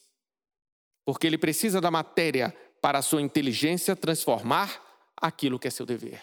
[1.06, 4.84] porque ele precisa da matéria para a sua inteligência transformar
[5.16, 6.22] aquilo que é seu dever.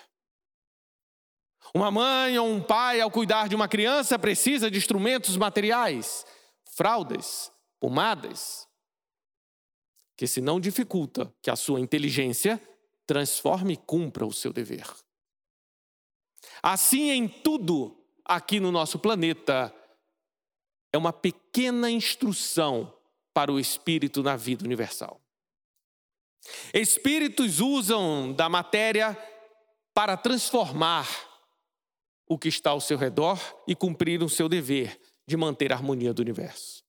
[1.74, 6.26] Uma mãe ou um pai, ao cuidar de uma criança, precisa de instrumentos materiais,
[6.76, 7.50] fraldas,
[7.80, 8.68] pomadas,
[10.16, 12.60] que se não dificulta que a sua inteligência
[13.06, 14.86] transforme e cumpra o seu dever.
[16.62, 19.74] Assim, em tudo aqui no nosso planeta,
[20.92, 22.92] é uma pequena instrução
[23.32, 25.20] para o espírito na vida universal.
[26.74, 29.16] Espíritos usam da matéria
[29.94, 31.31] para transformar
[32.28, 36.12] o que está ao seu redor e cumprir o seu dever de manter a harmonia
[36.12, 36.82] do universo.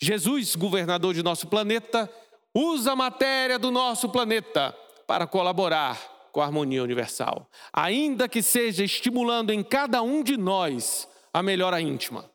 [0.00, 2.10] Jesus, governador de nosso planeta,
[2.54, 4.72] usa a matéria do nosso planeta
[5.06, 5.98] para colaborar
[6.32, 11.80] com a harmonia universal, ainda que seja estimulando em cada um de nós a melhora
[11.80, 12.30] íntima.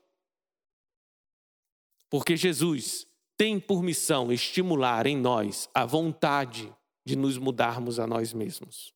[2.09, 3.05] Porque Jesus
[3.38, 6.74] tem por missão estimular em nós a vontade
[7.05, 8.93] de nos mudarmos a nós mesmos.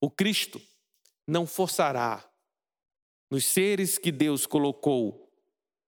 [0.00, 0.60] O Cristo
[1.26, 2.24] não forçará
[3.30, 5.32] nos seres que Deus colocou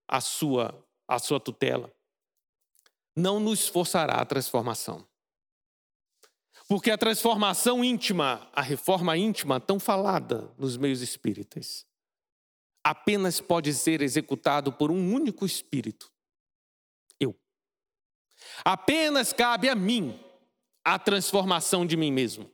[0.06, 1.92] a sua, a sua tutela,
[3.14, 5.06] não nos forçará a transformação.
[6.68, 11.86] Porque a transformação íntima, a reforma íntima, tão falada nos meios espíritas,
[12.84, 16.12] apenas pode ser executado por um único espírito,
[17.18, 17.38] eu.
[18.64, 20.18] Apenas cabe a mim
[20.84, 22.50] a transformação de mim mesmo.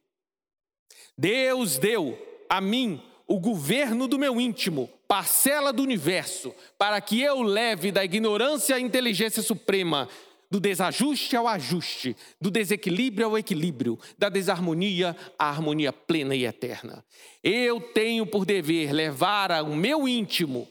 [1.16, 7.42] Deus deu a mim o governo do meu íntimo, parcela do universo, para que eu
[7.42, 10.08] leve da ignorância à inteligência suprema,
[10.50, 17.04] do desajuste ao ajuste, do desequilíbrio ao equilíbrio, da desarmonia à harmonia plena e eterna.
[17.42, 20.68] Eu tenho por dever levar ao meu íntimo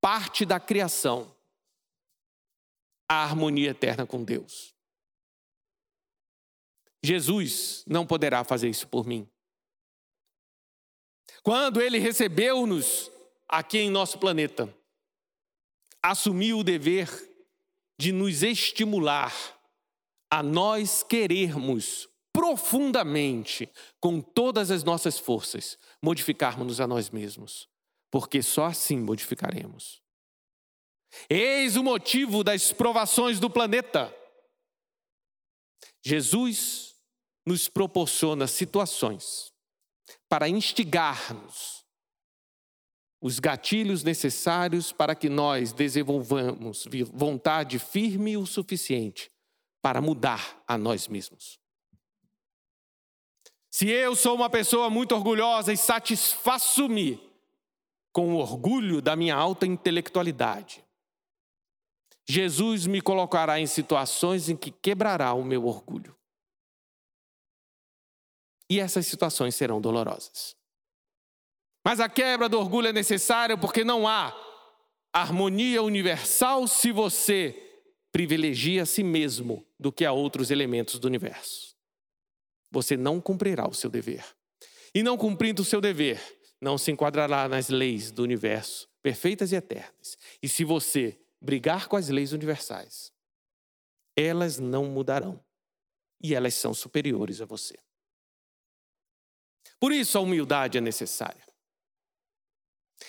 [0.00, 1.34] parte da criação
[3.08, 4.74] à harmonia eterna com Deus.
[7.02, 9.28] Jesus não poderá fazer isso por mim.
[11.44, 13.10] Quando ele recebeu-nos
[13.46, 14.74] aqui em nosso planeta,
[16.02, 17.06] assumiu o dever
[18.00, 19.34] de nos estimular
[20.30, 23.70] a nós querermos profundamente,
[24.00, 27.68] com todas as nossas forças, modificarmos-nos a nós mesmos,
[28.10, 30.02] porque só assim modificaremos.
[31.28, 34.12] Eis o motivo das provações do planeta.
[36.02, 36.94] Jesus
[37.46, 39.53] nos proporciona situações
[40.34, 41.84] para instigar-nos
[43.22, 49.30] os gatilhos necessários para que nós desenvolvamos vontade firme o suficiente
[49.80, 51.60] para mudar a nós mesmos.
[53.70, 57.22] Se eu sou uma pessoa muito orgulhosa e satisfaço-me
[58.12, 60.84] com o orgulho da minha alta intelectualidade,
[62.28, 66.12] Jesus me colocará em situações em que quebrará o meu orgulho.
[68.70, 70.56] E essas situações serão dolorosas.
[71.84, 74.34] Mas a quebra do orgulho é necessária porque não há
[75.12, 77.60] harmonia universal se você
[78.10, 81.74] privilegia a si mesmo do que a outros elementos do universo.
[82.70, 84.24] Você não cumprirá o seu dever.
[84.94, 86.20] E não cumprindo o seu dever,
[86.60, 90.16] não se enquadrará nas leis do universo, perfeitas e eternas.
[90.42, 93.12] E se você brigar com as leis universais,
[94.16, 95.44] elas não mudarão.
[96.22, 97.76] E elas são superiores a você.
[99.84, 101.44] Por isso a humildade é necessária.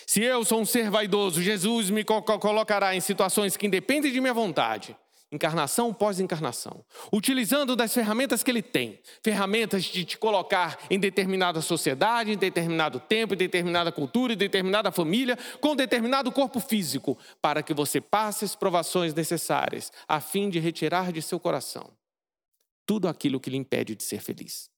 [0.06, 4.34] Se eu sou um ser vaidoso, Jesus me colocará em situações que independem de minha
[4.34, 4.94] vontade,
[5.32, 12.32] encarnação pós-encarnação, utilizando das ferramentas que ele tem, ferramentas de te colocar em determinada sociedade,
[12.32, 17.72] em determinado tempo, em determinada cultura, em determinada família, com determinado corpo físico, para que
[17.72, 21.90] você passe as provações necessárias, a fim de retirar de seu coração
[22.84, 24.68] tudo aquilo que lhe impede de ser feliz.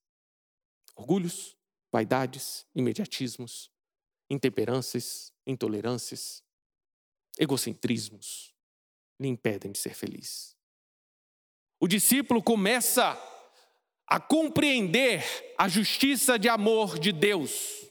[0.94, 1.57] Orgulhos,
[1.90, 3.70] vaidades, imediatismos,
[4.30, 6.42] intemperâncias, intolerâncias,
[7.38, 8.54] egocentrismos
[9.20, 10.56] lhe impedem de ser feliz.
[11.80, 13.16] O discípulo começa
[14.06, 15.22] a compreender
[15.56, 17.86] a justiça de amor de Deus.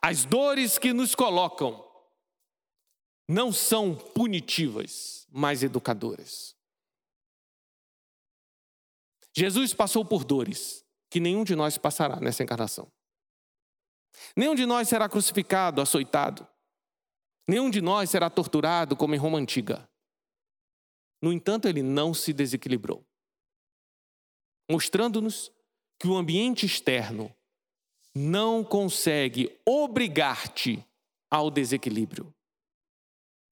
[0.00, 1.84] As dores que nos colocam
[3.28, 6.54] não são punitivas, mas educadoras.
[9.34, 10.81] Jesus passou por dores,
[11.12, 12.90] que nenhum de nós passará nessa encarnação.
[14.34, 16.48] Nenhum de nós será crucificado, açoitado.
[17.46, 19.86] Nenhum de nós será torturado como em Roma antiga.
[21.20, 23.06] No entanto, ele não se desequilibrou,
[24.70, 25.52] mostrando-nos
[26.00, 27.30] que o ambiente externo
[28.14, 30.82] não consegue obrigar-te
[31.30, 32.34] ao desequilíbrio,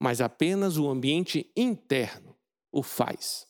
[0.01, 2.35] mas apenas o ambiente interno
[2.73, 3.47] o faz.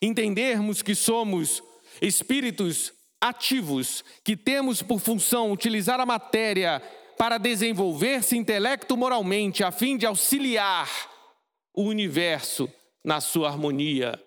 [0.00, 1.62] Entendermos que somos
[2.00, 6.82] espíritos ativos que temos por função utilizar a matéria
[7.16, 10.88] para desenvolver-se intelecto moralmente a fim de auxiliar
[11.72, 12.70] o universo
[13.04, 14.22] na sua harmonia,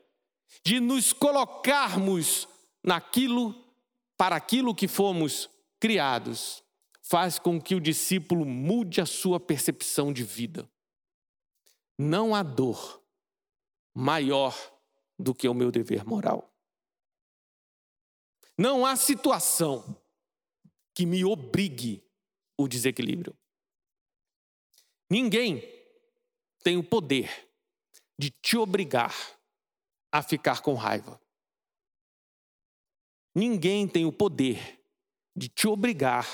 [0.63, 2.47] de nos colocarmos
[2.83, 3.55] naquilo
[4.17, 5.49] para aquilo que fomos
[5.79, 6.63] criados,
[7.01, 10.69] faz com que o discípulo mude a sua percepção de vida.
[11.97, 13.01] Não há dor
[13.93, 14.55] maior
[15.17, 16.53] do que o meu dever moral.
[18.57, 19.95] Não há situação
[20.95, 22.03] que me obrigue
[22.57, 23.37] o desequilíbrio.
[25.09, 25.61] Ninguém
[26.63, 27.49] tem o poder
[28.17, 29.15] de te obrigar
[30.11, 31.21] a ficar com raiva.
[33.35, 34.83] Ninguém tem o poder
[35.35, 36.27] de te obrigar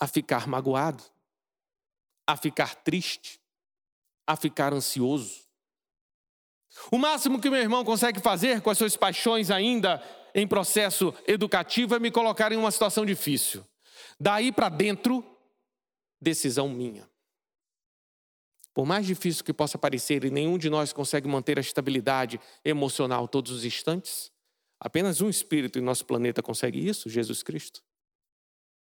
[0.00, 1.04] a ficar magoado,
[2.26, 3.38] a ficar triste,
[4.26, 5.46] a ficar ansioso.
[6.90, 10.02] O máximo que meu irmão consegue fazer com as suas paixões ainda
[10.34, 13.64] em processo educativo é me colocar em uma situação difícil.
[14.18, 15.24] Daí para dentro,
[16.20, 17.08] decisão minha.
[18.74, 23.28] Por mais difícil que possa parecer, e nenhum de nós consegue manter a estabilidade emocional
[23.28, 24.30] todos os instantes,
[24.80, 27.82] apenas um espírito em nosso planeta consegue isso, Jesus Cristo.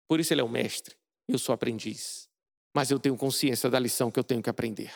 [0.07, 0.95] Por isso ele é o mestre,
[1.27, 2.29] eu sou aprendiz.
[2.73, 4.93] Mas eu tenho consciência da lição que eu tenho que aprender.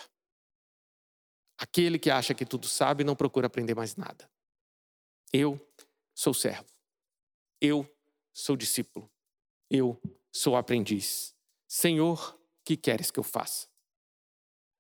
[1.58, 4.30] Aquele que acha que tudo sabe não procura aprender mais nada.
[5.32, 5.60] Eu
[6.16, 6.66] sou servo.
[7.62, 7.88] Eu
[8.34, 9.12] sou discípulo.
[9.70, 10.02] Eu
[10.32, 11.36] sou aprendiz.
[11.68, 13.68] Senhor, que queres que eu faça?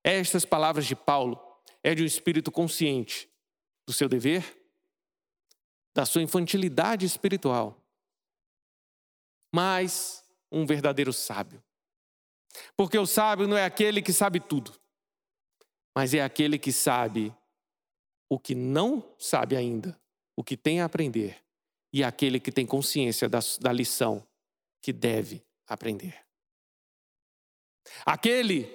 [0.03, 1.39] Estas palavras de Paulo
[1.83, 3.29] é de um espírito consciente
[3.85, 4.59] do seu dever,
[5.93, 7.79] da sua infantilidade espiritual,
[9.53, 11.63] mas um verdadeiro sábio.
[12.75, 14.79] Porque o sábio não é aquele que sabe tudo,
[15.95, 17.35] mas é aquele que sabe
[18.29, 19.99] o que não sabe ainda,
[20.35, 21.43] o que tem a aprender,
[21.93, 24.25] e aquele que tem consciência da, da lição
[24.81, 26.25] que deve aprender.
[28.05, 28.65] Aquele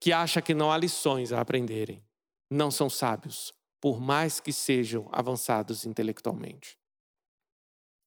[0.00, 2.02] que acha que não há lições a aprenderem.
[2.50, 6.78] Não são sábios, por mais que sejam avançados intelectualmente.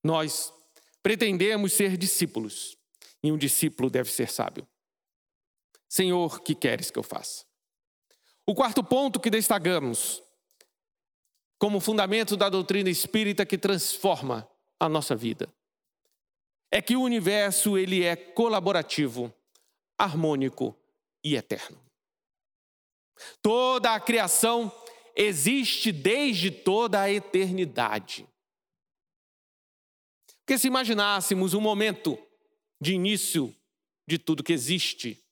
[0.04, 0.54] Nós
[1.02, 2.78] pretendemos ser discípulos,
[3.22, 4.68] e um discípulo deve ser sábio.
[5.88, 7.46] Senhor, que queres que eu faça?
[8.46, 10.22] O quarto ponto que destacamos
[11.64, 14.46] como fundamento da doutrina espírita que transforma
[14.78, 15.48] a nossa vida
[16.70, 19.34] é que o universo ele é colaborativo,
[19.98, 20.78] harmônico
[21.24, 21.82] e eterno.
[23.42, 24.70] Toda a criação
[25.16, 28.28] existe desde toda a eternidade.
[30.40, 32.20] Porque se imaginássemos um momento
[32.82, 33.56] de início
[34.06, 35.24] de tudo que existe,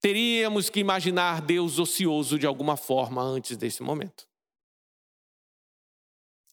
[0.00, 4.26] teríamos que imaginar Deus ocioso de alguma forma antes desse momento.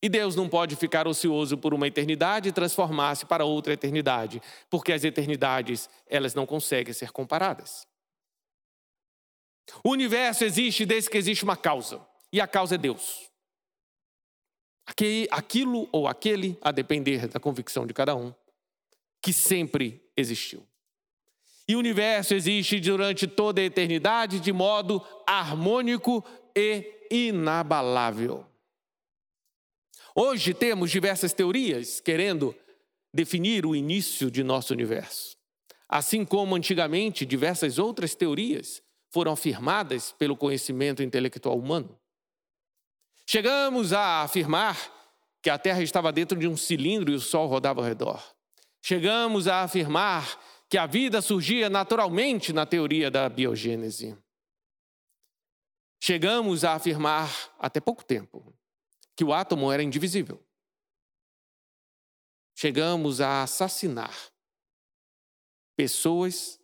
[0.04, 4.91] E Deus não pode ficar ocioso por uma eternidade e transformar-se para outra eternidade, porque
[4.91, 7.88] as eternidades, elas não conseguem ser comparadas.
[9.82, 13.32] O universo existe desde que existe uma causa, e a causa é Deus.
[15.32, 18.34] Aquilo ou aquele, a depender da convicção de cada um,
[19.22, 20.68] que sempre existiu.
[21.66, 26.22] E o universo existe durante toda a eternidade de modo harmônico
[26.54, 28.45] e inabalável.
[30.16, 32.55] Hoje temos diversas teorias querendo
[33.11, 35.36] definir o início de nosso universo.
[35.89, 41.99] Assim como antigamente diversas outras teorias foram afirmadas pelo conhecimento intelectual humano.
[43.28, 44.78] Chegamos a afirmar
[45.41, 48.24] que a Terra estava dentro de um cilindro e o Sol rodava ao redor.
[48.84, 50.39] Chegamos a afirmar
[50.70, 54.16] que a vida surgia naturalmente na teoria da biogênese.
[55.99, 58.53] Chegamos a afirmar, até pouco tempo,
[59.16, 60.43] que o átomo era indivisível.
[62.55, 64.16] Chegamos a assassinar
[65.76, 66.59] pessoas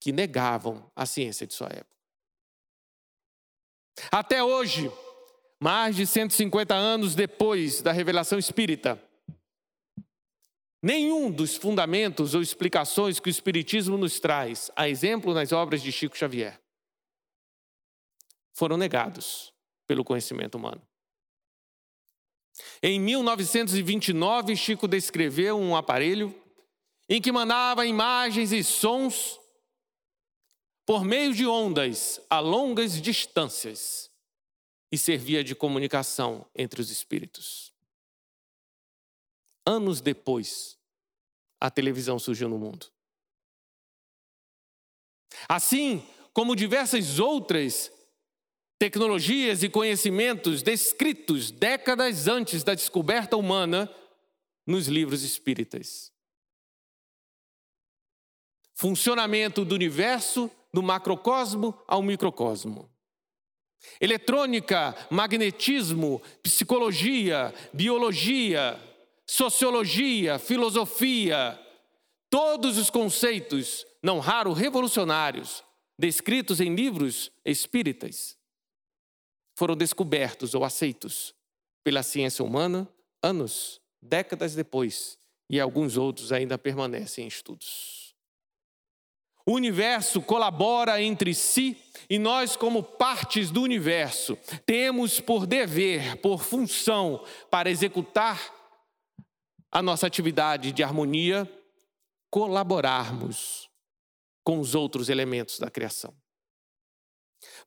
[0.00, 1.96] que negavam a ciência de sua época.
[4.12, 4.90] Até hoje,
[5.60, 9.02] mais de 150 anos depois da revelação espírita,
[10.82, 15.90] nenhum dos fundamentos ou explicações que o Espiritismo nos traz, a exemplo nas obras de
[15.90, 16.60] Chico Xavier,
[18.54, 19.52] foram negados
[19.86, 20.82] pelo conhecimento humano.
[22.82, 26.34] Em 1929, Chico descreveu um aparelho
[27.08, 29.40] em que mandava imagens e sons
[30.84, 34.10] por meio de ondas a longas distâncias
[34.90, 37.72] e servia de comunicação entre os espíritos.
[39.66, 40.78] Anos depois,
[41.60, 42.90] a televisão surgiu no mundo.
[45.48, 47.92] Assim como diversas outras
[48.78, 53.90] tecnologias e conhecimentos descritos décadas antes da descoberta humana
[54.66, 56.12] nos livros espíritas.
[58.74, 62.88] Funcionamento do universo do macrocosmo ao microcosmo.
[64.00, 68.78] Eletrônica, magnetismo, psicologia, biologia,
[69.26, 71.58] sociologia, filosofia,
[72.30, 75.64] todos os conceitos, não raro revolucionários,
[75.98, 78.37] descritos em livros espíritas,
[79.58, 81.34] foram descobertos ou aceitos
[81.82, 82.88] pela ciência humana
[83.20, 85.18] anos, décadas depois,
[85.50, 88.14] e alguns outros ainda permanecem em estudos.
[89.44, 91.76] O universo colabora entre si
[92.08, 98.54] e nós, como partes do universo, temos por dever, por função, para executar
[99.72, 101.50] a nossa atividade de harmonia,
[102.30, 103.68] colaborarmos
[104.44, 106.14] com os outros elementos da criação.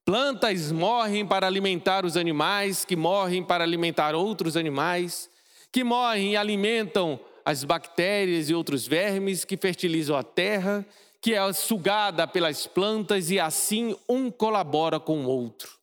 [0.04, 5.30] Plantas morrem para alimentar os animais, que morrem para alimentar outros animais,
[5.72, 10.86] que morrem e alimentam as bactérias e outros vermes que fertilizam a terra,
[11.22, 15.80] que é sugada pelas plantas e assim um colabora com o outro.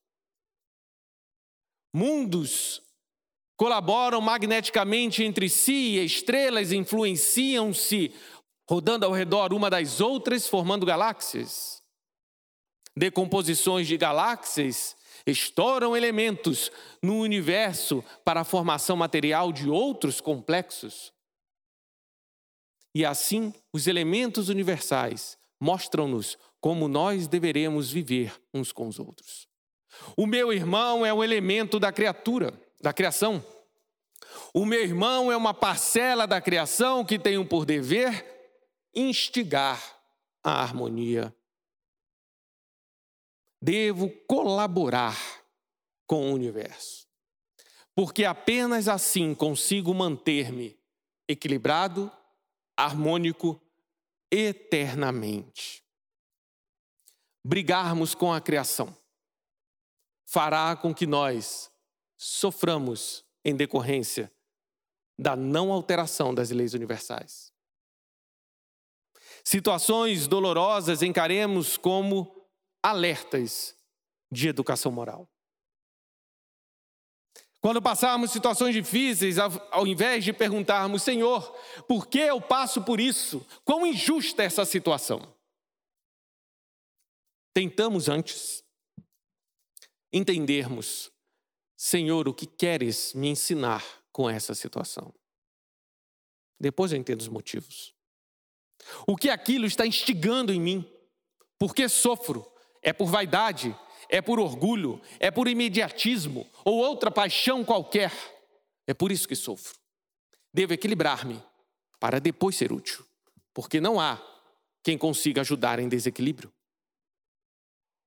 [1.94, 2.82] Mundos
[3.56, 8.14] colaboram magneticamente entre si e estrelas influenciam-se,
[8.68, 11.82] rodando ao redor uma das outras, formando galáxias.
[12.97, 16.70] Decomposições de galáxias estouram elementos
[17.03, 21.12] no universo para a formação material de outros complexos.
[22.95, 29.47] E assim, os elementos universais mostram-nos como nós deveremos viver uns com os outros.
[30.16, 33.45] O meu irmão é um elemento da criatura, da criação.
[34.53, 38.24] O meu irmão é uma parcela da criação que tem por dever
[38.95, 39.80] instigar
[40.43, 41.34] a harmonia.
[43.61, 45.16] Devo colaborar
[46.06, 47.06] com o universo,
[47.94, 50.78] porque apenas assim consigo manter-me
[51.28, 52.11] equilibrado
[52.76, 53.61] harmônico
[54.30, 55.84] eternamente.
[57.44, 58.96] Brigarmos com a criação
[60.24, 61.70] fará com que nós
[62.16, 64.30] soframos em decorrência
[65.18, 67.52] da não alteração das leis universais.
[69.42, 72.38] Situações dolorosas encaremos como
[72.89, 73.76] alertas
[74.30, 75.28] de educação moral.
[77.61, 81.43] Quando passarmos situações difíceis, ao invés de perguntarmos, Senhor,
[81.89, 83.45] por que eu passo por isso?
[83.64, 85.20] Quão injusta é essa situação?
[87.53, 88.64] Tentamos antes
[90.12, 91.11] entendermos,
[91.76, 95.12] Senhor, o que queres me ensinar com essa situação?
[96.61, 97.95] Depois eu entendo os motivos.
[99.07, 100.99] O que aquilo está instigando em mim?
[101.59, 102.51] Por que sofro?
[102.82, 103.76] É por vaidade?
[104.08, 108.12] é por orgulho, é por imediatismo ou outra paixão qualquer.
[108.86, 109.78] É por isso que sofro.
[110.52, 111.42] Devo equilibrar-me
[112.00, 113.04] para depois ser útil,
[113.52, 114.18] porque não há
[114.82, 116.52] quem consiga ajudar em desequilíbrio.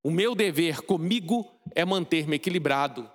[0.04, 3.10] O meu dever comigo é manter-me equilibrado.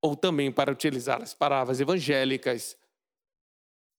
[0.00, 2.76] Ou também, para utilizar as palavras evangélicas,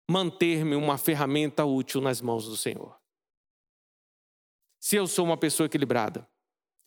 [0.10, 3.03] manter-me uma ferramenta útil nas mãos do Senhor.
[4.84, 6.30] Se eu sou uma pessoa equilibrada,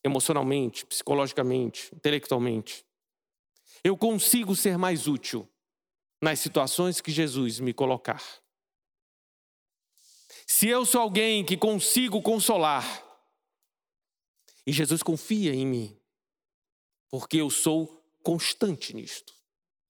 [0.05, 2.85] emocionalmente, psicologicamente, intelectualmente.
[3.83, 5.51] Eu consigo ser mais útil
[6.21, 8.23] nas situações que Jesus me colocar.
[10.47, 12.85] Se eu sou alguém que consigo consolar,
[14.67, 15.99] e Jesus confia em mim,
[17.09, 19.33] porque eu sou constante nisto,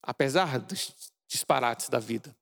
[0.00, 0.94] apesar dos
[1.26, 2.38] disparates da vida.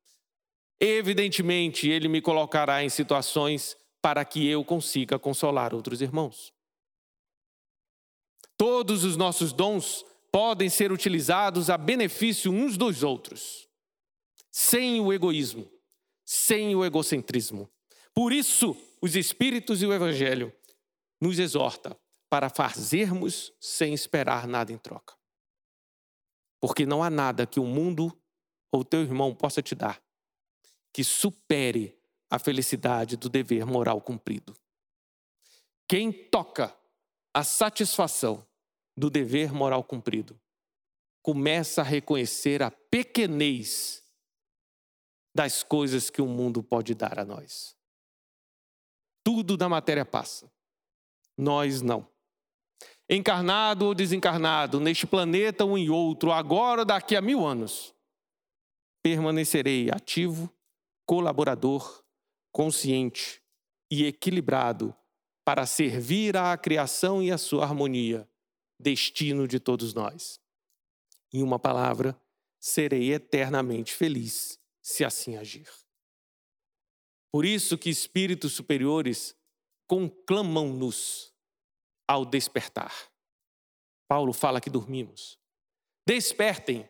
[0.78, 6.52] Evidentemente, Ele me colocará em situações para que eu consiga consolar outros irmãos.
[8.54, 13.66] Todos os nossos dons podem ser utilizados a benefício uns dos outros,
[14.50, 15.72] sem o egoísmo,
[16.22, 17.66] sem o egocentrismo.
[18.12, 20.52] Por isso, os Espíritos e o Evangelho
[21.18, 21.98] nos exorta
[22.28, 25.16] para fazermos sem esperar nada em troca.
[26.60, 28.14] Porque não há nada que o mundo
[28.70, 29.98] ou teu irmão possa te dar
[30.92, 31.98] que supere
[32.34, 34.56] a felicidade do dever moral cumprido.
[35.88, 36.76] Quem toca
[37.32, 38.44] a satisfação
[38.96, 40.36] do dever moral cumprido,
[41.22, 44.02] começa a reconhecer a pequenez
[45.32, 47.76] das coisas que o mundo pode dar a nós.
[49.22, 50.50] Tudo da matéria passa,
[51.38, 52.04] nós não.
[53.08, 57.94] Encarnado ou desencarnado, neste planeta ou em outro, agora ou daqui a mil anos,
[59.04, 60.52] permanecerei ativo,
[61.06, 62.03] colaborador,
[62.54, 63.42] consciente
[63.90, 64.96] e equilibrado
[65.44, 68.30] para servir à criação e à sua harmonia,
[68.78, 70.40] destino de todos nós.
[71.32, 72.18] Em uma palavra,
[72.60, 75.68] serei eternamente feliz se assim agir.
[77.32, 79.36] Por isso que espíritos superiores
[79.88, 81.34] conclamam-nos
[82.06, 82.94] ao despertar.
[84.08, 85.40] Paulo fala que dormimos.
[86.06, 86.88] Despertem,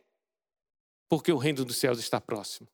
[1.09, 2.69] porque o reino dos céus está próximo.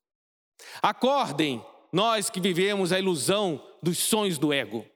[0.83, 4.87] Acordem, nós que vivemos a ilusão dos sonhos do ego.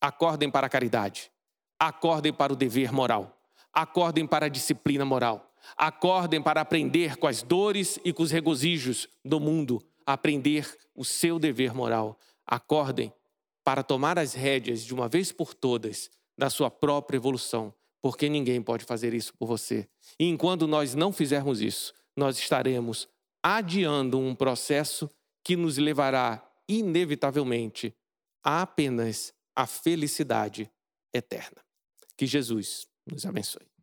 [0.00, 1.30] Acordem para a caridade.
[1.78, 3.40] Acordem para o dever moral.
[3.72, 5.52] Acordem para a disciplina moral.
[5.76, 11.38] Acordem para aprender com as dores e com os regozijos do mundo, aprender o seu
[11.38, 12.18] dever moral.
[12.46, 13.12] Acordem
[13.64, 18.60] para tomar as rédeas de uma vez por todas da sua própria evolução, porque ninguém
[18.60, 19.88] pode fazer isso por você.
[20.18, 23.08] E enquanto nós não fizermos isso, nós estaremos
[23.42, 25.10] adiando um processo
[25.44, 27.94] que nos levará inevitavelmente
[28.42, 30.70] a apenas a felicidade
[31.12, 31.62] eterna.
[32.16, 33.73] Que Jesus nos abençoe.